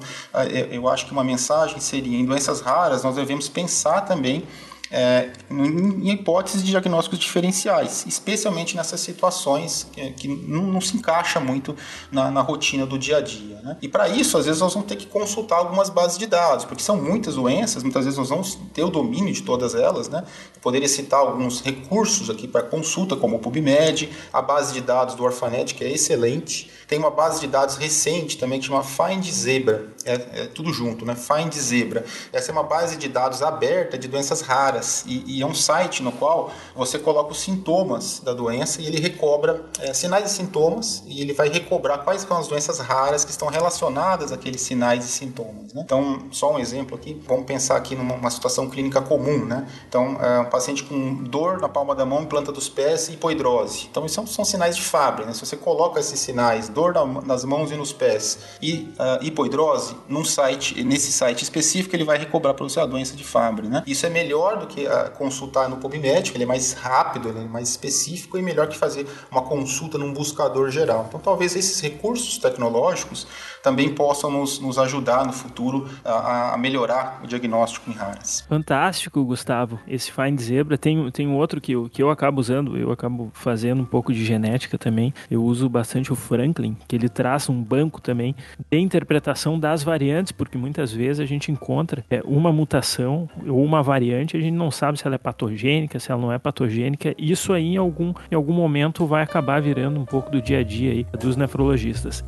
eu 0.70 0.88
acho 0.88 1.06
que 1.06 1.12
uma 1.12 1.24
mensagem 1.24 1.80
seria: 1.80 2.18
em 2.18 2.26
doenças 2.26 2.62
raras, 2.62 3.04
nós 3.04 3.16
devemos 3.16 3.48
pensar 3.50 4.02
também 4.02 4.48
é, 4.92 5.30
em, 5.50 6.12
hipóteses 6.12 6.62
de 6.62 6.72
diagnósticos 6.72 7.18
diferenciais, 7.18 8.06
especialmente 8.06 8.76
nessas 8.76 9.00
situações 9.00 9.88
que, 9.92 10.12
que 10.12 10.28
não, 10.28 10.64
não, 10.64 10.82
se 10.82 10.98
encaixa 10.98 11.40
muito 11.40 11.76
na, 12.12 12.30
na, 12.30 12.42
rotina 12.42 12.86
do 12.86 13.00
dia 13.00 13.18
a 13.18 13.22
dia. 13.22 13.62
Né? 13.62 13.78
E 13.82 13.88
para 13.88 14.10
isso, 14.10 14.38
às 14.38 14.46
vezes, 14.46 14.60
nós 14.60 14.74
vamos 14.74 14.90
ter 14.90 14.98
que 14.98 15.06
consultar 15.06 15.58
algumas 15.58 15.90
bases 15.90 16.18
de 16.18 16.28
dados, 16.28 16.66
porque 16.66 16.84
são 16.84 16.98
muitas 16.98 17.36
doenças, 17.36 17.84
muitas 17.84 18.04
vezes 18.04 18.20
nós 18.20 18.30
vamos 18.30 18.56
ter 18.74 18.84
o 18.84 18.90
domínio 18.90 19.34
de 19.34 19.42
todas 19.44 19.74
elas. 19.74 20.10
Né? 20.10 20.24
Eu 20.56 20.62
poderia 20.62 20.90
citar 20.90 21.22
alguns 21.22 21.62
recursos 21.62 22.30
aqui 22.30 22.48
para 22.48 22.62
consulta, 22.62 23.16
como 23.16 23.38
o 23.38 23.40
PubMed, 23.40 24.10
a 24.34 24.42
base 24.42 24.74
de 24.74 24.82
dados 24.82 25.16
do 25.16 25.24
Orphanet, 25.24 25.74
que 25.74 25.86
é 25.86 25.92
excelente. 25.92 26.70
Tem 26.86 27.00
uma 27.00 27.12
base 27.12 27.40
de 27.40 27.48
dados 27.48 27.78
recente 27.78 28.38
também 28.38 28.60
que 28.60 28.66
chama 28.66 28.84
Find 28.84 29.24
Zebra, 29.24 29.88
é, 30.04 30.14
é 30.14 30.46
tudo 30.48 30.74
junto, 30.74 31.06
né? 31.06 31.16
Find 31.16 31.54
Zebra. 31.54 32.04
Essa 32.34 32.52
é 32.52 32.54
uma 32.54 32.64
base 32.64 32.98
de 32.98 33.08
dados 33.08 33.42
aberta 33.42 33.98
de 33.98 34.10
doenças 34.10 34.42
raras 34.42 34.81
e, 35.06 35.38
e, 35.38 35.42
é 35.42 35.46
um 35.46 35.54
site 35.54 36.04
no 36.04 36.12
qual 36.12 36.52
você 36.76 36.98
coloca 37.00 37.32
os 37.32 37.40
sintomas 37.40 38.20
da 38.20 38.34
doença 38.34 38.82
e 38.82 38.86
ele 38.86 39.00
recobra 39.00 39.66
é, 39.80 39.94
sinais 39.94 40.32
e 40.32 40.36
sintomas 40.36 41.04
e 41.06 41.22
ele 41.22 41.34
vai 41.34 41.50
recobrar 41.50 42.04
quais 42.04 42.22
são 42.22 42.38
as 42.38 42.48
doenças 42.48 42.80
raras 42.80 43.24
que 43.26 43.32
estão 43.32 43.48
relacionadas 43.48 44.32
àqueles 44.32 44.62
sinais 44.62 45.06
e 45.06 45.08
sintomas. 45.08 45.74
Né? 45.74 45.82
Então, 45.84 46.28
só 46.32 46.54
um 46.54 46.60
exemplo 46.60 46.96
aqui, 46.96 47.22
vamos 47.28 47.46
pensar 47.46 47.76
aqui 47.76 47.96
numa 47.96 48.30
situação 48.30 48.70
clínica 48.70 49.02
comum, 49.02 49.46
né? 49.46 49.68
Então, 49.88 50.18
é, 50.22 50.40
um 50.40 50.46
paciente 50.46 50.84
com 50.84 51.24
dor 51.24 51.60
na 51.60 51.70
palma 51.70 51.96
da 51.96 52.06
mão, 52.06 52.26
planta 52.26 52.52
dos 52.52 52.70
pés 52.70 53.10
e 53.10 53.14
hipoidrose. 53.14 53.88
Então, 53.90 54.06
isso 54.06 54.16
são, 54.16 54.28
são 54.28 54.46
sinais 54.46 54.76
de 54.76 54.82
Fabry, 54.82 55.26
né? 55.26 55.34
Se 55.34 55.46
você 55.46 55.58
coloca 55.58 56.00
esses 56.00 56.20
sinais, 56.20 56.70
dor 56.70 56.94
na, 56.94 57.06
nas 57.06 57.44
mãos 57.44 57.72
e 57.72 57.76
nos 57.76 57.92
pés 57.92 58.40
e 58.62 58.94
uh, 59.00 59.24
hipoidrose, 59.24 59.96
num 60.08 60.24
site, 60.24 60.84
nesse 60.84 61.12
site 61.12 61.44
específico, 61.44 61.96
ele 61.96 62.04
vai 62.04 62.18
recobrar 62.18 62.54
para 62.54 62.64
você 62.64 62.80
a 62.80 62.86
doença 62.86 63.16
de 63.16 63.24
Fabry, 63.24 63.68
né? 63.68 63.84
Isso 63.86 64.06
é 64.06 64.10
melhor 64.10 64.58
do 64.58 64.68
que 64.68 64.71
uh, 64.80 65.12
consultar 65.18 65.70
no 65.70 65.78
PubMed, 65.78 66.32
ele 66.34 66.44
é 66.44 66.48
mais 66.48 66.74
rápido, 66.74 67.30
ele 67.30 67.40
é 67.40 67.44
mais 67.44 67.70
específico 67.70 68.38
e 68.38 68.42
melhor 68.42 68.68
que 68.68 68.78
fazer 68.78 69.06
uma 69.30 69.42
consulta 69.42 69.98
num 69.98 70.14
buscador 70.14 70.70
geral. 70.70 71.06
Então, 71.08 71.20
talvez 71.20 71.56
esses 71.56 71.80
recursos 71.82 72.38
tecnológicos 72.38 73.28
também 73.62 73.94
possam 73.94 74.32
nos, 74.32 74.60
nos 74.60 74.78
ajudar 74.78 75.26
no 75.26 75.34
futuro 75.34 75.88
a, 76.04 76.54
a, 76.54 76.58
melhorar 76.58 77.22
o 77.24 77.28
diagnóstico 77.28 77.90
em 77.90 77.94
raras. 77.94 78.44
Fantástico, 78.48 79.24
Gustavo. 79.24 79.80
Esse 79.88 80.12
Find 80.12 80.40
Zebra 80.40 80.78
tem, 80.78 81.10
tem 81.12 81.28
outro 81.32 81.62
que 81.62 81.74
eu, 81.74 81.90
que 81.90 82.02
eu 82.02 82.10
acabo 82.10 82.40
usando, 82.40 82.78
eu 82.78 82.92
acabo 82.92 83.32
fazendo 83.34 83.82
um 83.82 83.86
pouco 83.86 84.14
de 84.14 84.24
genética 84.24 84.78
também. 84.78 85.14
Eu 85.30 85.44
uso 85.44 85.70
bastante 85.70 86.12
o 86.12 86.16
Franklin, 86.16 86.76
que 86.88 86.96
ele 86.96 87.10
traz 87.10 87.50
um 87.50 87.62
banco 87.62 88.02
também 88.02 88.36
de 88.70 88.80
interpretação 88.80 89.60
das 89.60 89.84
variantes, 89.84 90.32
porque 90.32 90.58
muitas 90.58 90.92
vezes 90.92 91.20
a 91.20 91.26
gente 91.26 91.52
encontra 91.52 92.04
é, 92.10 92.22
uma 92.26 92.52
mutação 92.52 93.30
ou 93.48 93.64
uma 93.64 93.84
variante, 93.84 94.38
a 94.38 94.40
gente 94.40 94.51
gente 94.52 94.58
não 94.58 94.70
sabe 94.70 95.00
se 95.00 95.08
ela 95.08 95.16
é 95.16 95.18
patogênica, 95.18 96.00
se 96.00 96.12
ela 96.12 96.22
não 96.22 96.32
é 96.32 96.38
patogênica. 96.38 97.16
Isso 97.18 97.54
aí 97.54 97.74
em 97.74 97.78
algum, 97.78 98.14
em 98.30 98.36
algum 98.36 98.54
momento 98.54 99.06
vai 99.06 99.24
acabar 99.24 99.62
virando 99.62 100.00
um 100.00 100.06
pouco 100.06 100.30
do 100.30 100.42
dia 100.42 100.60
a 100.60 100.64
dia 100.64 100.92
aí 100.92 101.06
dos 101.20 101.36
nefrologistas. 101.36 102.24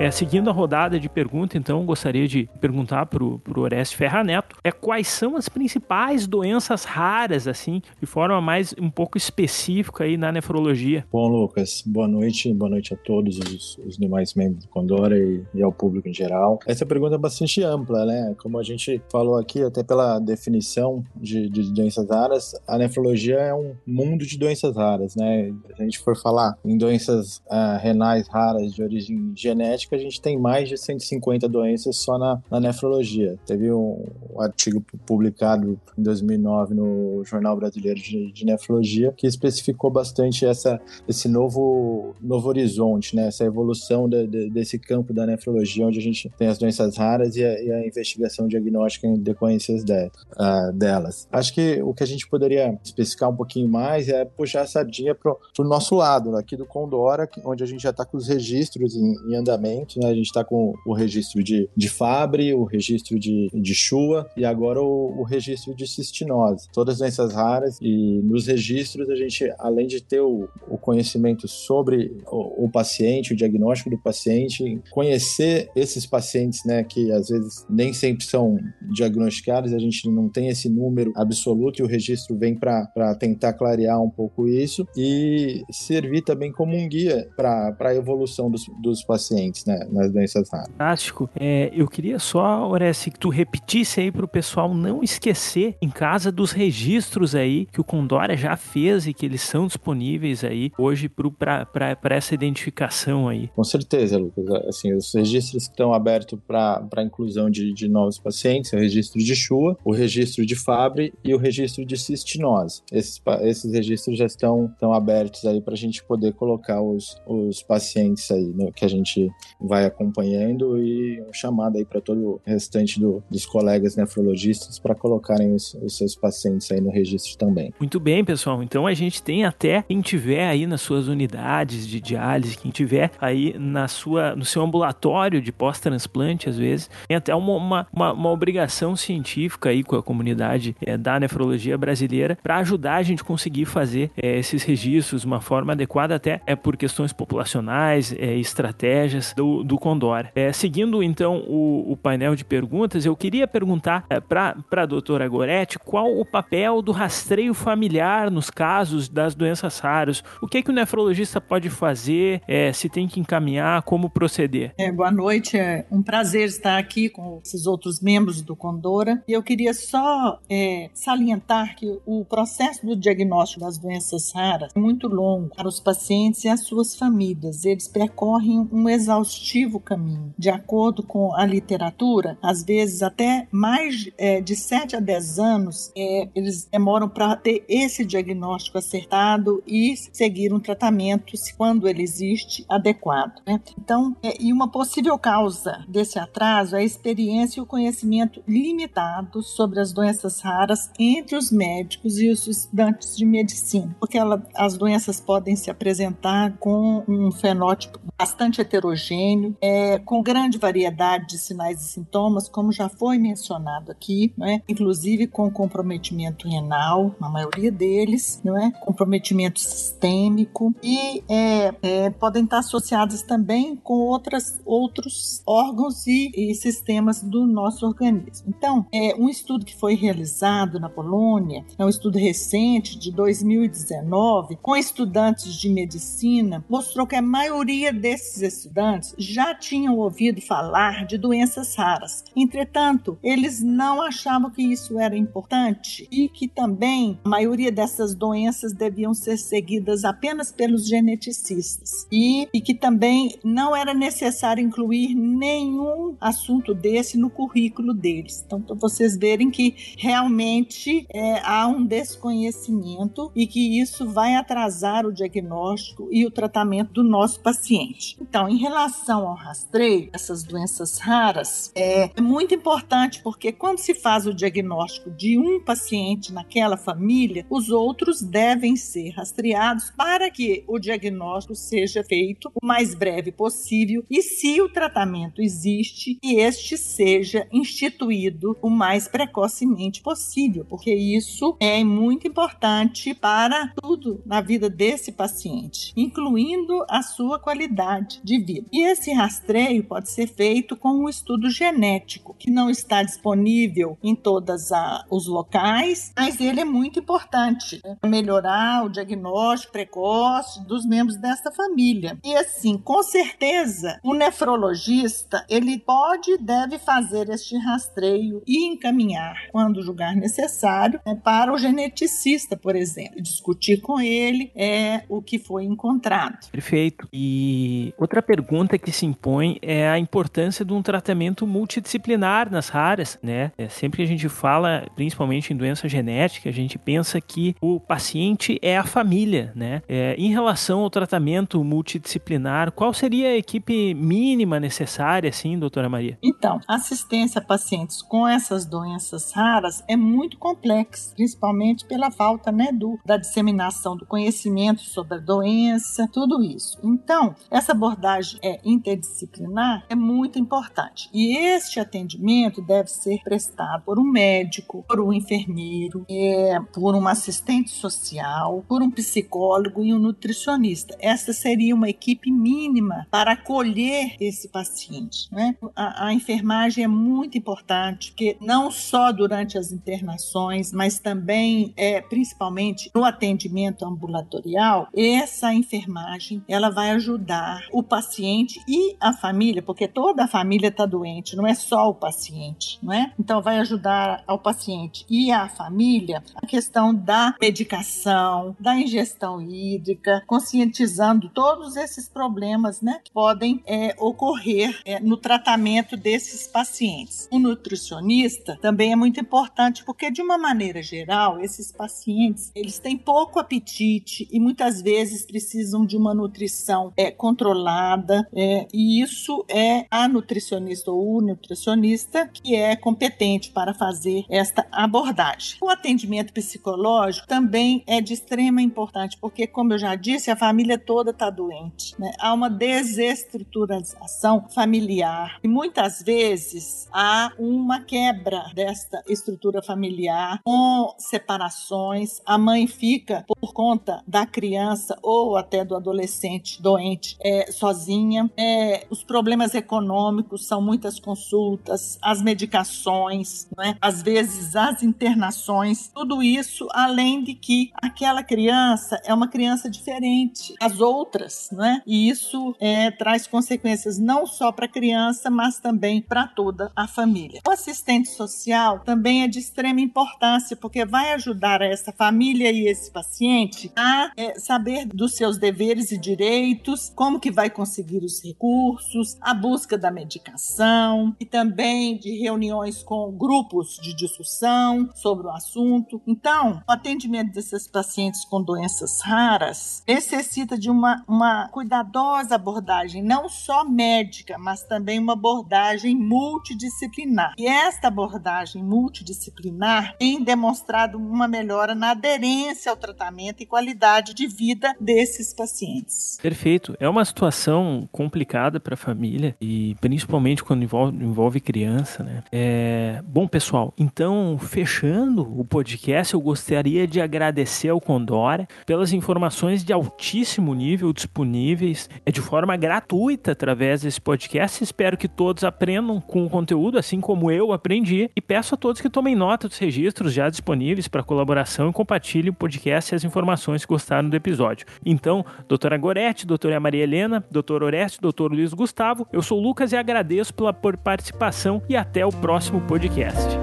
É, 0.00 0.12
seguindo 0.12 0.48
a 0.48 0.52
rodada 0.52 1.00
de 1.00 1.08
pergunta, 1.08 1.58
então, 1.58 1.84
gostaria 1.84 2.28
de 2.28 2.48
perguntar 2.60 3.06
para 3.06 3.24
o 3.24 3.40
Oreste 3.56 3.96
Ferra 3.96 4.22
Neto 4.22 4.56
é, 4.62 4.70
quais 4.70 5.08
são 5.08 5.36
as 5.36 5.48
principais 5.48 6.24
doenças 6.24 6.84
raras, 6.84 7.48
assim, 7.48 7.82
de 8.00 8.06
forma 8.06 8.40
mais 8.40 8.72
um 8.80 8.88
pouco 8.88 9.18
específica 9.18 10.04
aí 10.04 10.16
na 10.16 10.30
nefrologia. 10.30 11.04
Bom, 11.10 11.26
Lucas, 11.26 11.82
boa 11.84 12.06
noite, 12.06 12.54
boa 12.54 12.70
noite 12.70 12.94
a 12.94 12.96
todos 12.96 13.38
os, 13.38 13.76
os 13.78 13.98
demais 13.98 14.34
membros 14.34 14.66
do 14.66 14.68
Condora 14.68 15.18
e, 15.18 15.42
e, 15.52 15.64
ao 15.64 15.72
público 15.72 16.08
em 16.08 16.14
geral. 16.14 16.60
Essa 16.64 16.86
pergunta 16.86 17.16
é 17.16 17.18
bastante 17.18 17.60
ampla, 17.64 18.06
né? 18.06 18.36
Como 18.38 18.56
a 18.56 18.62
gente 18.62 19.02
falou 19.10 19.36
aqui, 19.36 19.64
até 19.64 19.82
pela 19.82 20.20
definição 20.20 21.04
de, 21.16 21.48
de 21.48 21.72
doenças 21.72 22.08
raras, 22.08 22.54
a 22.68 22.78
nefrologia 22.78 23.38
é 23.38 23.52
um 23.52 23.74
mundo 23.84 24.24
de 24.24 24.38
doenças 24.38 24.76
raras, 24.76 25.16
né? 25.16 25.52
Se 25.74 25.82
a 25.82 25.84
gente 25.84 25.98
for 25.98 26.16
falar 26.16 26.56
em 26.64 26.78
doenças 26.78 27.38
uh, 27.48 27.80
renais 27.82 28.28
raras 28.28 28.72
de 28.72 28.80
origem 28.80 29.32
genética, 29.34 29.87
que 29.88 29.94
a 29.94 29.98
gente 29.98 30.20
tem 30.20 30.38
mais 30.38 30.68
de 30.68 30.76
150 30.76 31.48
doenças 31.48 31.96
só 31.96 32.18
na, 32.18 32.40
na 32.50 32.60
nefrologia. 32.60 33.38
Teve 33.46 33.72
um, 33.72 34.04
um, 34.34 34.40
artigo 34.40 34.84
publicado 35.06 35.80
em 35.96 36.02
2009 36.02 36.74
no 36.74 37.24
Jornal 37.24 37.56
Brasileiro 37.56 37.98
de, 37.98 38.30
de, 38.32 38.44
Nefrologia 38.44 39.12
que 39.16 39.26
especificou 39.26 39.90
bastante 39.90 40.46
essa, 40.46 40.80
esse 41.08 41.28
novo, 41.28 42.14
novo 42.20 42.48
horizonte, 42.48 43.16
né? 43.16 43.28
essa 43.28 43.44
evolução 43.44 44.08
de, 44.08 44.26
de, 44.26 44.50
desse 44.50 44.78
campo 44.78 45.12
da 45.12 45.26
nefrologia, 45.26 45.86
onde 45.86 45.98
a 45.98 46.02
gente 46.02 46.30
tem 46.36 46.48
as 46.48 46.58
doenças 46.58 46.96
raras 46.96 47.36
e 47.36 47.44
a, 47.44 47.62
e 47.62 47.72
a 47.72 47.86
investigação 47.86 48.46
diagnóstica 48.46 49.06
em 49.06 49.16
decorrências 49.16 49.84
de, 49.84 50.06
uh, 50.06 50.72
delas. 50.72 51.26
Acho 51.32 51.54
que 51.54 51.82
o 51.82 51.94
que 51.94 52.02
a 52.02 52.06
gente 52.06 52.28
poderia 52.28 52.78
especificar 52.84 53.30
um 53.30 53.36
pouquinho 53.36 53.68
mais 53.68 54.08
é 54.08 54.24
puxar 54.24 54.62
a 54.62 54.66
sardinha 54.66 55.14
para 55.14 55.34
o 55.58 55.64
nosso 55.64 55.94
lado, 55.94 56.36
aqui 56.36 56.56
do 56.56 56.66
Condora, 56.66 57.28
onde 57.44 57.62
a 57.62 57.66
gente 57.66 57.82
já 57.82 57.90
está 57.90 58.04
com 58.04 58.16
os 58.16 58.28
registros 58.28 58.94
em, 58.94 59.14
em 59.28 59.34
andamento 59.34 59.77
né? 59.98 60.08
A 60.08 60.14
gente 60.14 60.26
está 60.26 60.44
com 60.44 60.74
o 60.86 60.92
registro 60.92 61.42
de, 61.42 61.68
de 61.76 61.88
Fabry, 61.88 62.54
o 62.54 62.64
registro 62.64 63.18
de, 63.18 63.48
de 63.52 63.74
Chua 63.74 64.28
e 64.36 64.44
agora 64.44 64.80
o, 64.80 65.20
o 65.20 65.22
registro 65.22 65.74
de 65.74 65.86
cistinose. 65.86 66.68
Todas 66.72 66.98
doenças 66.98 67.32
raras 67.32 67.78
e 67.80 68.20
nos 68.22 68.46
registros 68.46 69.08
a 69.08 69.16
gente, 69.16 69.52
além 69.58 69.86
de 69.86 70.02
ter 70.02 70.20
o, 70.20 70.48
o 70.68 70.76
conhecimento 70.76 71.48
sobre 71.48 72.16
o, 72.26 72.64
o, 72.64 72.70
paciente, 72.70 73.32
o 73.32 73.36
diagnóstico 73.36 73.90
do 73.90 73.98
paciente, 73.98 74.80
conhecer 74.90 75.70
esses 75.74 76.06
pacientes, 76.06 76.64
né, 76.64 76.84
que 76.84 77.10
às 77.12 77.28
vezes 77.28 77.66
nem 77.68 77.92
sempre 77.92 78.24
são 78.24 78.58
diagnosticados, 78.92 79.72
a 79.72 79.78
gente 79.78 80.08
não 80.10 80.28
tem 80.28 80.48
esse 80.48 80.68
número 80.68 81.12
absoluto 81.16 81.80
e 81.80 81.82
o 81.82 81.86
registro 81.86 82.36
vem 82.36 82.54
para 82.54 83.14
tentar 83.18 83.52
clarear 83.52 84.00
um 84.02 84.10
pouco 84.10 84.48
isso 84.48 84.86
e 84.96 85.62
servir 85.70 86.22
também 86.22 86.52
como 86.52 86.76
um 86.76 86.88
guia 86.88 87.28
para 87.36 87.74
a 87.80 87.94
evolução 87.94 88.50
dos, 88.50 88.62
dos 88.82 89.02
pacientes 89.02 89.64
né, 89.68 89.86
nas 89.92 90.10
doenças 90.10 90.48
raras. 90.50 90.68
Fantástico. 90.68 91.28
É, 91.38 91.70
eu 91.74 91.86
queria 91.86 92.18
só, 92.18 92.66
Oreste, 92.68 93.10
que 93.10 93.18
tu 93.18 93.28
repetisse 93.28 94.00
aí 94.00 94.10
para 94.10 94.24
o 94.24 94.28
pessoal 94.28 94.72
não 94.74 95.02
esquecer 95.02 95.76
em 95.82 95.90
casa 95.90 96.32
dos 96.32 96.52
registros 96.52 97.34
aí 97.34 97.66
que 97.66 97.80
o 97.80 97.84
Condora 97.84 98.34
já 98.36 98.56
fez 98.56 99.06
e 99.06 99.12
que 99.12 99.26
eles 99.26 99.42
são 99.42 99.66
disponíveis 99.66 100.42
aí 100.42 100.72
hoje 100.78 101.08
para 101.08 102.16
essa 102.16 102.34
identificação 102.34 103.28
aí. 103.28 103.48
Com 103.54 103.64
certeza, 103.64 104.16
Lucas. 104.16 104.48
Assim, 104.66 104.94
os 104.94 105.12
registros 105.12 105.66
que 105.66 105.72
estão 105.72 105.92
abertos 105.92 106.38
para 106.46 106.86
a 106.96 107.02
inclusão 107.02 107.50
de, 107.50 107.72
de 107.74 107.88
novos 107.88 108.18
pacientes 108.18 108.72
é 108.72 108.76
o 108.76 108.80
registro 108.80 109.18
de 109.22 109.36
Chua, 109.36 109.76
o 109.84 109.92
registro 109.92 110.46
de 110.46 110.56
Fabry 110.56 111.12
e 111.22 111.34
o 111.34 111.38
registro 111.38 111.84
de 111.84 111.98
cistinose. 111.98 112.82
Esses, 112.90 113.20
esses 113.42 113.72
registros 113.72 114.16
já 114.16 114.24
estão, 114.24 114.70
estão 114.72 114.92
abertos 114.94 115.44
aí 115.44 115.60
para 115.60 115.74
a 115.74 115.76
gente 115.76 116.02
poder 116.04 116.32
colocar 116.32 116.80
os, 116.80 117.20
os 117.26 117.62
pacientes 117.62 118.30
aí, 118.30 118.46
né, 118.54 118.70
que 118.74 118.84
a 118.84 118.88
gente 118.88 119.28
vai 119.60 119.84
acompanhando 119.84 120.78
e 120.78 121.20
um 121.22 121.32
chamado 121.32 121.76
aí 121.78 121.84
para 121.84 122.00
todo 122.00 122.20
o 122.20 122.40
restante 122.44 123.00
do, 123.00 123.22
dos 123.30 123.44
colegas 123.44 123.96
nefrologistas 123.96 124.78
para 124.78 124.94
colocarem 124.94 125.54
os, 125.54 125.74
os, 125.74 125.96
seus 125.96 126.14
pacientes 126.14 126.70
aí 126.70 126.80
no 126.80 126.90
registro 126.90 127.36
também. 127.36 127.72
Muito 127.78 127.98
bem, 127.98 128.24
pessoal. 128.24 128.62
Então 128.62 128.86
a 128.86 128.94
gente 128.94 129.22
tem 129.22 129.44
até 129.44 129.82
quem 129.82 130.00
tiver 130.00 130.46
aí 130.46 130.66
nas 130.66 130.80
suas 130.80 131.08
unidades 131.08 131.86
de 131.86 132.00
diálise, 132.00 132.56
quem 132.56 132.70
tiver 132.70 133.10
aí 133.20 133.54
na 133.58 133.88
sua, 133.88 134.36
no 134.36 134.44
seu 134.44 134.62
ambulatório 134.62 135.40
de 135.40 135.50
pós-transplante, 135.50 136.48
às 136.48 136.56
vezes, 136.56 136.90
tem 137.08 137.16
até 137.16 137.34
uma, 137.34 137.54
uma, 137.54 137.86
uma, 137.92 138.12
uma, 138.12 138.30
obrigação 138.30 138.94
científica 138.94 139.70
aí 139.70 139.82
com 139.82 139.96
a 139.96 140.02
comunidade 140.02 140.76
é, 140.80 140.96
da 140.96 141.18
nefrologia 141.18 141.76
brasileira 141.76 142.38
para 142.42 142.58
ajudar 142.58 142.96
a 142.96 143.02
gente 143.02 143.24
conseguir 143.24 143.64
fazer 143.64 144.10
é, 144.16 144.38
esses 144.38 144.62
registros 144.62 145.22
de 145.22 145.26
uma 145.26 145.40
forma 145.40 145.72
adequada 145.72 146.14
até 146.14 146.40
é 146.46 146.54
por 146.54 146.76
questões 146.76 147.12
populacionais, 147.12 148.12
é, 148.12 148.36
estratégias 148.36 149.32
do 149.36 149.47
do, 149.48 149.64
do 149.64 149.78
Condor. 149.78 150.26
É, 150.34 150.52
seguindo 150.52 151.02
então 151.02 151.38
o, 151.46 151.92
o, 151.92 151.96
painel 151.96 152.36
de 152.36 152.44
perguntas, 152.44 153.06
eu 153.06 153.16
queria 153.16 153.46
perguntar 153.46 154.04
é, 154.10 154.20
para 154.20 154.54
a 154.70 154.86
doutora 154.86 155.26
Goretti 155.26 155.78
qual 155.78 156.18
o 156.18 156.24
papel 156.24 156.82
do 156.82 156.92
rastreio 156.92 157.54
familiar 157.54 158.30
nos 158.30 158.50
casos 158.50 159.08
das 159.08 159.34
doenças 159.34 159.78
raras. 159.78 160.22
O 160.42 160.46
que, 160.46 160.58
é 160.58 160.62
que 160.62 160.70
o 160.70 160.74
nefrologista 160.74 161.40
pode 161.40 161.70
fazer, 161.70 162.42
é, 162.46 162.72
se 162.72 162.88
tem 162.88 163.08
que 163.08 163.20
encaminhar, 163.20 163.82
como 163.82 164.10
proceder? 164.10 164.74
É, 164.76 164.92
boa 164.92 165.10
noite, 165.10 165.56
é 165.56 165.86
um 165.90 166.02
prazer 166.02 166.48
estar 166.48 166.78
aqui 166.78 167.08
com 167.08 167.40
esses 167.44 167.66
outros 167.66 168.00
membros 168.00 168.42
do 168.42 168.54
Condora. 168.54 169.22
E 169.26 169.32
eu 169.32 169.42
queria 169.42 169.72
só 169.72 170.38
é, 170.50 170.90
salientar 170.92 171.76
que 171.76 171.98
o 172.04 172.24
processo 172.24 172.84
do 172.84 172.96
diagnóstico 172.96 173.60
das 173.60 173.78
doenças 173.78 174.32
raras 174.34 174.72
é 174.74 174.78
muito 174.78 175.08
longo 175.08 175.54
para 175.54 175.68
os 175.68 175.80
pacientes 175.80 176.44
e 176.44 176.48
as 176.48 176.60
suas 176.60 176.96
famílias. 176.96 177.64
Eles 177.64 177.88
percorrem 177.88 178.68
um 178.72 178.88
exaustivo 178.88 179.37
exaustivo 179.38 179.80
caminho. 179.80 180.34
De 180.36 180.50
acordo 180.50 181.02
com 181.02 181.34
a 181.34 181.46
literatura, 181.46 182.36
às 182.42 182.62
vezes 182.62 183.02
até 183.02 183.46
mais 183.50 184.10
é, 184.18 184.40
de 184.40 184.56
7 184.56 184.96
a 184.96 185.00
10 185.00 185.38
anos 185.38 185.92
é, 185.96 186.28
eles 186.34 186.64
demoram 186.70 187.08
para 187.08 187.36
ter 187.36 187.64
esse 187.68 188.04
diagnóstico 188.04 188.78
acertado 188.78 189.62
e 189.66 189.94
seguir 190.12 190.52
um 190.52 190.60
tratamento, 190.60 191.38
quando 191.56 191.88
ele 191.88 192.02
existe, 192.02 192.64
adequado. 192.68 193.40
Né? 193.46 193.60
Então, 193.78 194.16
é, 194.22 194.34
e 194.40 194.52
uma 194.52 194.68
possível 194.68 195.18
causa 195.18 195.84
desse 195.88 196.18
atraso 196.18 196.76
é 196.76 196.80
a 196.80 196.84
experiência 196.84 197.60
e 197.60 197.62
o 197.62 197.66
conhecimento 197.66 198.42
limitado 198.46 199.42
sobre 199.42 199.80
as 199.80 199.92
doenças 199.92 200.40
raras 200.40 200.90
entre 200.98 201.36
os 201.36 201.50
médicos 201.50 202.18
e 202.18 202.28
os 202.30 202.46
estudantes 202.46 203.16
de 203.16 203.24
medicina, 203.24 203.96
porque 204.00 204.18
ela, 204.18 204.42
as 204.54 204.76
doenças 204.76 205.20
podem 205.20 205.54
se 205.56 205.70
apresentar 205.70 206.56
com 206.58 207.04
um 207.06 207.30
fenótipo 207.30 208.00
bastante 208.18 208.60
heterogêneo 208.60 209.27
é, 209.60 209.98
com 209.98 210.22
grande 210.22 210.58
variedade 210.58 211.26
de 211.28 211.38
sinais 211.38 211.80
e 211.80 211.84
sintomas, 211.84 212.48
como 212.48 212.72
já 212.72 212.88
foi 212.88 213.18
mencionado 213.18 213.90
aqui, 213.90 214.32
é? 214.42 214.60
inclusive 214.68 215.26
com 215.26 215.50
comprometimento 215.50 216.48
renal, 216.48 217.14
na 217.20 217.28
maioria 217.28 217.70
deles, 217.70 218.40
não 218.44 218.56
é? 218.56 218.70
comprometimento 218.70 219.60
sistêmico, 219.60 220.74
e 220.82 221.22
é, 221.28 221.74
é, 221.82 222.10
podem 222.10 222.44
estar 222.44 222.58
associadas 222.58 223.22
também 223.22 223.76
com 223.76 223.94
outras, 223.94 224.60
outros 224.64 225.42
órgãos 225.46 226.06
e, 226.06 226.30
e 226.34 226.54
sistemas 226.54 227.22
do 227.22 227.46
nosso 227.46 227.86
organismo. 227.86 228.54
Então, 228.56 228.86
é, 228.92 229.14
um 229.16 229.28
estudo 229.28 229.64
que 229.64 229.76
foi 229.76 229.94
realizado 229.94 230.78
na 230.78 230.88
Polônia, 230.88 231.64
é 231.78 231.84
um 231.84 231.88
estudo 231.88 232.18
recente 232.18 232.98
de 232.98 233.10
2019, 233.12 234.56
com 234.56 234.76
estudantes 234.76 235.54
de 235.54 235.68
medicina, 235.68 236.64
mostrou 236.68 237.06
que 237.06 237.16
a 237.16 237.22
maioria 237.22 237.92
desses 237.92 238.42
estudantes 238.42 239.14
já 239.18 239.54
tinham 239.54 239.96
ouvido 239.98 240.40
falar 240.40 241.04
de 241.04 241.18
doenças 241.18 241.74
raras. 241.74 242.24
Entretanto, 242.36 243.18
eles 243.22 243.62
não 243.62 244.00
achavam 244.00 244.50
que 244.50 244.62
isso 244.62 244.98
era 244.98 245.16
importante 245.16 246.06
e 246.10 246.28
que 246.28 246.46
também 246.46 247.18
a 247.24 247.28
maioria 247.28 247.72
dessas 247.72 248.14
doenças 248.14 248.72
deviam 248.72 249.12
ser 249.12 249.36
seguidas 249.36 250.04
apenas 250.04 250.52
pelos 250.52 250.86
geneticistas 250.86 252.06
e, 252.12 252.48
e 252.52 252.60
que 252.60 252.74
também 252.74 253.38
não 253.44 253.74
era 253.74 253.92
necessário 253.92 254.62
incluir 254.62 255.14
nenhum 255.14 256.16
assunto 256.20 256.74
desse 256.74 257.18
no 257.18 257.30
currículo 257.30 257.92
deles. 257.92 258.42
Então, 258.46 258.60
para 258.60 258.76
vocês 258.76 259.16
verem 259.16 259.50
que 259.50 259.74
realmente 259.96 261.06
é, 261.12 261.40
há 261.44 261.66
um 261.66 261.84
desconhecimento 261.84 263.32
e 263.34 263.46
que 263.46 263.80
isso 263.80 264.08
vai 264.08 264.36
atrasar 264.36 265.06
o 265.06 265.12
diagnóstico 265.12 266.08
e 266.10 266.26
o 266.26 266.30
tratamento 266.30 266.92
do 266.92 267.02
nosso 267.02 267.40
paciente. 267.40 268.16
Então, 268.20 268.48
em 268.48 268.56
relação 268.56 269.07
ao 269.08 269.34
rastreio 269.34 270.10
dessas 270.10 270.42
doenças 270.42 270.98
raras, 270.98 271.72
é, 271.74 272.10
é 272.16 272.20
muito 272.20 272.54
importante 272.54 273.22
porque 273.22 273.52
quando 273.52 273.78
se 273.78 273.94
faz 273.94 274.26
o 274.26 274.34
diagnóstico 274.34 275.10
de 275.10 275.38
um 275.38 275.60
paciente 275.60 276.32
naquela 276.32 276.76
família, 276.76 277.46
os 277.48 277.70
outros 277.70 278.22
devem 278.22 278.76
ser 278.76 279.10
rastreados 279.10 279.90
para 279.96 280.30
que 280.30 280.64
o 280.66 280.78
diagnóstico 280.78 281.54
seja 281.54 282.04
feito 282.04 282.50
o 282.54 282.64
mais 282.64 282.94
breve 282.94 283.32
possível 283.32 284.04
e, 284.10 284.22
se 284.22 284.60
o 284.60 284.68
tratamento 284.68 285.42
existe, 285.42 286.14
que 286.16 286.36
este 286.36 286.76
seja 286.76 287.46
instituído 287.52 288.56
o 288.62 288.70
mais 288.70 289.08
precocemente 289.08 290.02
possível, 290.02 290.64
porque 290.68 290.94
isso 290.94 291.56
é 291.60 291.82
muito 291.82 292.26
importante 292.26 293.14
para 293.14 293.72
tudo 293.80 294.22
na 294.24 294.40
vida 294.40 294.68
desse 294.68 295.12
paciente, 295.12 295.92
incluindo 295.96 296.84
a 296.88 297.02
sua 297.02 297.38
qualidade 297.38 298.20
de 298.22 298.38
vida. 298.38 298.66
E 298.72 298.84
esse 298.98 299.12
rastreio 299.12 299.84
pode 299.84 300.10
ser 300.10 300.26
feito 300.26 300.76
com 300.76 300.90
um 300.90 301.08
estudo 301.08 301.48
genético, 301.48 302.34
que 302.38 302.50
não 302.50 302.68
está 302.68 303.02
disponível 303.02 303.96
em 304.02 304.14
todos 304.14 304.70
os 305.10 305.26
locais, 305.26 306.12
mas 306.16 306.40
ele 306.40 306.60
é 306.60 306.64
muito 306.64 306.98
importante 306.98 307.80
para 307.80 307.90
né? 307.90 308.18
melhorar 308.18 308.84
o 308.84 308.88
diagnóstico 308.88 309.72
precoce 309.72 310.64
dos 310.66 310.84
membros 310.84 311.16
desta 311.16 311.52
família. 311.52 312.18
E 312.24 312.34
assim, 312.34 312.76
com 312.76 313.02
certeza, 313.02 314.00
o 314.02 314.14
nefrologista 314.14 315.44
ele 315.48 315.78
pode 315.78 316.32
e 316.32 316.38
deve 316.38 316.78
fazer 316.78 317.28
este 317.30 317.56
rastreio 317.56 318.42
e 318.46 318.66
encaminhar, 318.66 319.48
quando 319.52 319.82
julgar 319.82 320.16
necessário, 320.16 321.00
né, 321.06 321.14
para 321.14 321.52
o 321.52 321.58
geneticista, 321.58 322.56
por 322.56 322.74
exemplo, 322.74 323.22
discutir 323.22 323.80
com 323.80 324.00
ele 324.00 324.50
é, 324.56 325.04
o 325.08 325.22
que 325.22 325.38
foi 325.38 325.64
encontrado. 325.64 326.50
Perfeito. 326.50 327.08
E 327.12 327.94
outra 327.96 328.20
pergunta 328.20 328.77
que 328.78 328.92
se 328.92 329.06
impõe 329.06 329.58
é 329.62 329.88
a 329.88 329.98
importância 329.98 330.64
de 330.64 330.72
um 330.72 330.82
tratamento 330.82 331.46
multidisciplinar 331.46 332.50
nas 332.50 332.68
raras, 332.68 333.18
né? 333.22 333.52
É, 333.58 333.68
sempre 333.68 333.98
que 333.98 334.02
a 334.02 334.06
gente 334.06 334.28
fala, 334.28 334.86
principalmente 334.94 335.52
em 335.52 335.56
doença 335.56 335.88
genética, 335.88 336.48
a 336.48 336.52
gente 336.52 336.78
pensa 336.78 337.20
que 337.20 337.54
o 337.60 337.80
paciente 337.80 338.58
é 338.62 338.76
a 338.76 338.84
família, 338.84 339.52
né? 339.54 339.82
É, 339.88 340.14
em 340.16 340.30
relação 340.30 340.80
ao 340.80 340.90
tratamento 340.90 341.62
multidisciplinar, 341.62 342.72
qual 342.72 342.92
seria 342.92 343.28
a 343.28 343.36
equipe 343.36 343.94
mínima 343.94 344.60
necessária, 344.60 345.28
assim, 345.28 345.58
doutora 345.58 345.88
Maria? 345.88 346.18
Então, 346.22 346.60
assistência 346.66 347.40
a 347.40 347.44
pacientes 347.44 348.02
com 348.02 348.26
essas 348.26 348.64
doenças 348.64 349.32
raras 349.32 349.82
é 349.88 349.96
muito 349.96 350.38
complexa, 350.38 351.14
principalmente 351.14 351.84
pela 351.84 352.10
falta, 352.10 352.52
né, 352.52 352.70
do, 352.72 352.98
da 353.04 353.16
disseminação 353.16 353.96
do 353.96 354.06
conhecimento 354.06 354.80
sobre 354.82 355.18
a 355.18 355.20
doença, 355.20 356.08
tudo 356.12 356.42
isso. 356.42 356.78
Então, 356.82 357.34
essa 357.50 357.72
abordagem 357.72 358.38
é 358.42 358.60
interdisciplinar 358.72 359.84
é 359.88 359.94
muito 359.94 360.38
importante. 360.38 361.08
E 361.12 361.36
este 361.36 361.80
atendimento 361.80 362.60
deve 362.60 362.88
ser 362.88 363.20
prestado 363.22 363.82
por 363.84 363.98
um 363.98 364.04
médico, 364.04 364.84
por 364.88 365.00
um 365.00 365.12
enfermeiro, 365.12 366.04
é, 366.08 366.58
por 366.72 366.94
um 366.94 367.06
assistente 367.06 367.70
social, 367.70 368.64
por 368.68 368.82
um 368.82 368.90
psicólogo 368.90 369.82
e 369.82 369.92
um 369.92 369.98
nutricionista. 369.98 370.96
Essa 371.00 371.32
seria 371.32 371.74
uma 371.74 371.88
equipe 371.88 372.30
mínima 372.30 373.06
para 373.10 373.32
acolher 373.32 374.16
esse 374.20 374.48
paciente. 374.48 375.28
Né? 375.32 375.56
A, 375.74 376.06
a 376.06 376.14
enfermagem 376.14 376.84
é 376.84 376.88
muito 376.88 377.36
importante, 377.36 378.10
porque 378.10 378.36
não 378.40 378.70
só 378.70 379.12
durante 379.12 379.58
as 379.58 379.72
internações, 379.72 380.72
mas 380.72 380.98
também, 380.98 381.72
é, 381.76 382.00
principalmente 382.00 382.90
no 382.94 383.04
atendimento 383.04 383.84
ambulatorial, 383.84 384.88
essa 384.94 385.52
enfermagem 385.52 386.42
ela 386.48 386.70
vai 386.70 386.90
ajudar 386.90 387.60
o 387.72 387.82
paciente 387.82 388.57
e 388.66 388.96
a 389.00 389.12
família, 389.12 389.62
porque 389.62 389.86
toda 389.86 390.24
a 390.24 390.28
família 390.28 390.68
está 390.68 390.86
doente, 390.86 391.36
não 391.36 391.46
é 391.46 391.54
só 391.54 391.88
o 391.88 391.94
paciente, 391.94 392.78
não 392.82 392.92
é? 392.92 393.12
Então 393.18 393.42
vai 393.42 393.58
ajudar 393.58 394.22
ao 394.26 394.38
paciente 394.38 395.04
e 395.08 395.30
à 395.30 395.48
família 395.48 396.22
a 396.34 396.46
questão 396.46 396.94
da 396.94 397.34
medicação, 397.40 398.56
da 398.58 398.76
ingestão 398.76 399.40
hídrica, 399.40 400.22
conscientizando 400.26 401.28
todos 401.28 401.76
esses 401.76 402.08
problemas, 402.08 402.80
né, 402.80 403.00
que 403.04 403.12
podem 403.12 403.62
é, 403.66 403.94
ocorrer 403.98 404.80
é, 404.84 405.00
no 405.00 405.16
tratamento 405.16 405.96
desses 405.96 406.46
pacientes. 406.46 407.28
O 407.30 407.38
nutricionista 407.38 408.58
também 408.60 408.92
é 408.92 408.96
muito 408.96 409.20
importante 409.20 409.84
porque 409.84 410.10
de 410.10 410.22
uma 410.22 410.38
maneira 410.38 410.82
geral 410.82 411.40
esses 411.40 411.72
pacientes 411.72 412.50
eles 412.54 412.78
têm 412.78 412.96
pouco 412.96 413.38
apetite 413.38 414.28
e 414.30 414.40
muitas 414.40 414.82
vezes 414.82 415.24
precisam 415.24 415.84
de 415.84 415.96
uma 415.96 416.14
nutrição 416.14 416.92
é, 416.96 417.10
controlada 417.10 418.26
é, 418.32 418.47
e 418.72 419.00
isso 419.00 419.44
é 419.48 419.86
a 419.90 420.06
nutricionista 420.08 420.90
ou 420.90 421.16
o 421.16 421.20
nutricionista 421.20 422.28
que 422.28 422.54
é 422.54 422.76
competente 422.76 423.50
para 423.50 423.74
fazer 423.74 424.24
esta 424.28 424.66
abordagem. 424.70 425.58
O 425.60 425.68
atendimento 425.68 426.32
psicológico 426.32 427.26
também 427.26 427.82
é 427.86 428.00
de 428.00 428.14
extrema 428.14 428.62
importância 428.62 429.18
porque 429.20 429.46
como 429.46 429.74
eu 429.74 429.78
já 429.78 429.94
disse 429.94 430.30
a 430.30 430.36
família 430.36 430.78
toda 430.78 431.10
está 431.10 431.30
doente, 431.30 431.94
né? 431.98 432.12
há 432.18 432.32
uma 432.32 432.48
desestruturação 432.50 434.46
familiar 434.48 435.38
e 435.42 435.48
muitas 435.48 436.02
vezes 436.02 436.88
há 436.92 437.32
uma 437.38 437.80
quebra 437.80 438.50
desta 438.54 439.02
estrutura 439.08 439.62
familiar 439.62 440.40
com 440.44 440.94
separações. 440.98 442.20
A 442.24 442.38
mãe 442.38 442.66
fica 442.66 443.24
por 443.26 443.52
conta 443.52 444.02
da 444.06 444.26
criança 444.26 444.98
ou 445.02 445.36
até 445.36 445.64
do 445.64 445.76
adolescente 445.76 446.60
doente 446.62 447.16
é, 447.20 447.50
sozinha. 447.50 448.30
É, 448.38 448.86
os 448.88 449.02
problemas 449.02 449.54
econômicos 449.54 450.46
são 450.46 450.62
muitas 450.62 451.00
consultas, 451.00 451.98
as 452.00 452.22
medicações, 452.22 453.48
né? 453.56 453.76
às 453.80 454.00
vezes 454.00 454.54
as 454.54 454.82
internações, 454.82 455.90
tudo 455.92 456.22
isso 456.22 456.68
além 456.72 457.24
de 457.24 457.34
que 457.34 457.70
aquela 457.74 458.22
criança 458.22 459.00
é 459.04 459.12
uma 459.12 459.28
criança 459.28 459.68
diferente 459.68 460.54
das 460.60 460.80
outras, 460.80 461.48
né? 461.50 461.82
E 461.86 462.08
isso 462.08 462.54
é, 462.60 462.90
traz 462.90 463.26
consequências 463.26 463.98
não 463.98 464.26
só 464.26 464.52
para 464.52 464.66
a 464.66 464.68
criança, 464.68 465.30
mas 465.30 465.58
também 465.58 466.00
para 466.00 466.26
toda 466.26 466.70
a 466.76 466.86
família. 466.86 467.40
O 467.46 467.50
assistente 467.50 468.08
social 468.08 468.80
também 468.80 469.22
é 469.22 469.28
de 469.28 469.38
extrema 469.38 469.80
importância, 469.80 470.56
porque 470.56 470.84
vai 470.84 471.12
ajudar 471.12 471.60
essa 471.62 471.92
família 471.92 472.52
e 472.52 472.68
esse 472.68 472.90
paciente 472.90 473.72
a 473.74 474.12
é, 474.16 474.38
saber 474.38 474.86
dos 474.86 475.14
seus 475.14 475.38
deveres 475.38 475.90
e 475.90 475.98
direitos, 475.98 476.92
como 476.94 477.18
que 477.20 477.30
vai 477.30 477.50
conseguir 477.50 478.04
os 478.04 478.18
recursos, 478.28 479.16
a 479.20 479.34
busca 479.34 479.78
da 479.78 479.90
medicação 479.90 481.14
e 481.18 481.24
também 481.24 481.98
de 481.98 482.18
reuniões 482.18 482.82
com 482.82 483.10
grupos 483.12 483.78
de 483.82 483.94
discussão 483.94 484.90
sobre 484.94 485.26
o 485.26 485.30
assunto. 485.30 486.00
Então, 486.06 486.62
o 486.68 486.72
atendimento 486.72 487.32
desses 487.32 487.66
pacientes 487.66 488.24
com 488.24 488.42
doenças 488.42 489.00
raras 489.00 489.82
necessita 489.86 490.58
de 490.58 490.70
uma, 490.70 491.04
uma 491.08 491.48
cuidadosa 491.48 492.34
abordagem, 492.34 493.02
não 493.02 493.28
só 493.28 493.64
médica, 493.64 494.36
mas 494.38 494.62
também 494.62 494.98
uma 494.98 495.14
abordagem 495.14 495.96
multidisciplinar. 495.96 497.34
E 497.38 497.46
esta 497.46 497.88
abordagem 497.88 498.62
multidisciplinar 498.62 499.96
tem 499.98 500.22
demonstrado 500.22 500.98
uma 500.98 501.26
melhora 501.26 501.74
na 501.74 501.90
aderência 501.90 502.70
ao 502.70 502.76
tratamento 502.76 503.42
e 503.42 503.46
qualidade 503.46 504.14
de 504.14 504.26
vida 504.26 504.74
desses 504.80 505.32
pacientes. 505.34 506.18
Perfeito. 506.20 506.76
É 506.78 506.88
uma 506.88 507.04
situação 507.04 507.88
complicada 507.90 508.17
para 508.60 508.74
a 508.74 508.76
família 508.76 509.36
e 509.40 509.76
principalmente 509.80 510.42
quando 510.44 510.62
envolve, 510.62 510.96
envolve 510.96 511.40
criança, 511.40 512.02
né? 512.02 512.22
É... 512.32 513.02
Bom, 513.06 513.26
pessoal, 513.26 513.72
então 513.78 514.38
fechando 514.38 515.22
o 515.38 515.44
podcast, 515.44 516.14
eu 516.14 516.20
gostaria 516.20 516.86
de 516.86 517.00
agradecer 517.00 517.68
ao 517.68 517.80
Condora 517.80 518.46
pelas 518.66 518.92
informações 518.92 519.64
de 519.64 519.72
altíssimo 519.72 520.54
nível 520.54 520.92
disponíveis 520.92 521.88
é 522.04 522.10
de 522.10 522.20
forma 522.20 522.56
gratuita 522.56 523.32
através 523.32 523.82
desse 523.82 524.00
podcast. 524.00 524.62
Espero 524.62 524.96
que 524.96 525.08
todos 525.08 525.44
aprendam 525.44 526.00
com 526.00 526.24
o 526.24 526.30
conteúdo, 526.30 526.78
assim 526.78 527.00
como 527.00 527.30
eu 527.30 527.52
aprendi, 527.52 528.10
e 528.14 528.20
peço 528.20 528.54
a 528.54 528.58
todos 528.58 528.80
que 528.80 528.90
tomem 528.90 529.14
nota 529.14 529.48
dos 529.48 529.58
registros 529.58 530.12
já 530.12 530.28
disponíveis 530.28 530.88
para 530.88 531.02
colaboração 531.02 531.70
e 531.70 531.72
compartilhem 531.72 532.30
o 532.30 532.34
podcast 532.34 532.92
e 532.92 532.96
as 532.96 533.04
informações 533.04 533.64
que 533.64 533.68
gostaram 533.68 534.08
do 534.08 534.16
episódio. 534.16 534.66
Então, 534.84 535.24
doutora 535.48 535.76
Gorete, 535.76 536.26
doutora 536.26 536.58
Maria 536.60 536.82
Helena, 536.82 537.24
doutor 537.30 537.62
Oreste, 537.62 538.00
doutor 538.08 538.32
Luiz 538.32 538.54
Gustavo, 538.54 539.06
eu 539.12 539.20
sou 539.20 539.38
o 539.38 539.42
Lucas 539.42 539.72
e 539.72 539.76
agradeço 539.76 540.32
pela 540.32 540.52
participação 540.52 541.62
e 541.68 541.76
até 541.76 542.06
o 542.06 542.10
próximo 542.10 542.60
podcast. 542.62 543.38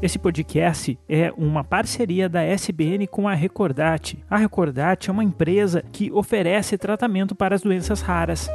Esse 0.00 0.18
podcast 0.18 0.98
é 1.08 1.32
uma 1.36 1.62
parceria 1.62 2.28
da 2.28 2.42
SBN 2.42 3.06
com 3.06 3.28
a 3.28 3.34
Recordate. 3.34 4.24
A 4.30 4.36
Recordate 4.36 5.10
é 5.10 5.12
uma 5.12 5.24
empresa 5.24 5.84
que 5.92 6.10
oferece 6.12 6.78
tratamento 6.78 7.34
para 7.34 7.54
as 7.54 7.62
doenças 7.62 8.00
raras. 8.00 8.48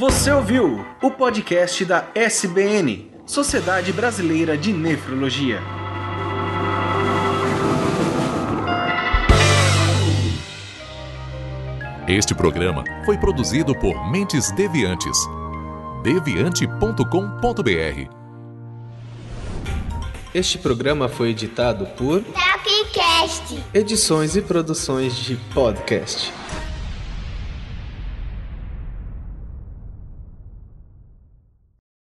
Você 0.00 0.32
ouviu 0.32 0.82
o 1.02 1.10
podcast 1.10 1.84
da 1.84 2.08
SBN, 2.14 3.12
Sociedade 3.26 3.92
Brasileira 3.92 4.56
de 4.56 4.72
Nefrologia. 4.72 5.60
Este 12.08 12.34
programa 12.34 12.82
foi 13.04 13.18
produzido 13.18 13.78
por 13.78 14.10
Mentes 14.10 14.50
Deviantes. 14.52 15.18
deviante.com.br. 16.02 18.10
Este 20.32 20.56
programa 20.56 21.10
foi 21.10 21.28
editado 21.28 21.84
por 21.88 22.22
Tapcast. 22.22 23.62
Edições 23.74 24.34
e 24.34 24.40
Produções 24.40 25.14
de 25.14 25.36
Podcast. 25.52 26.39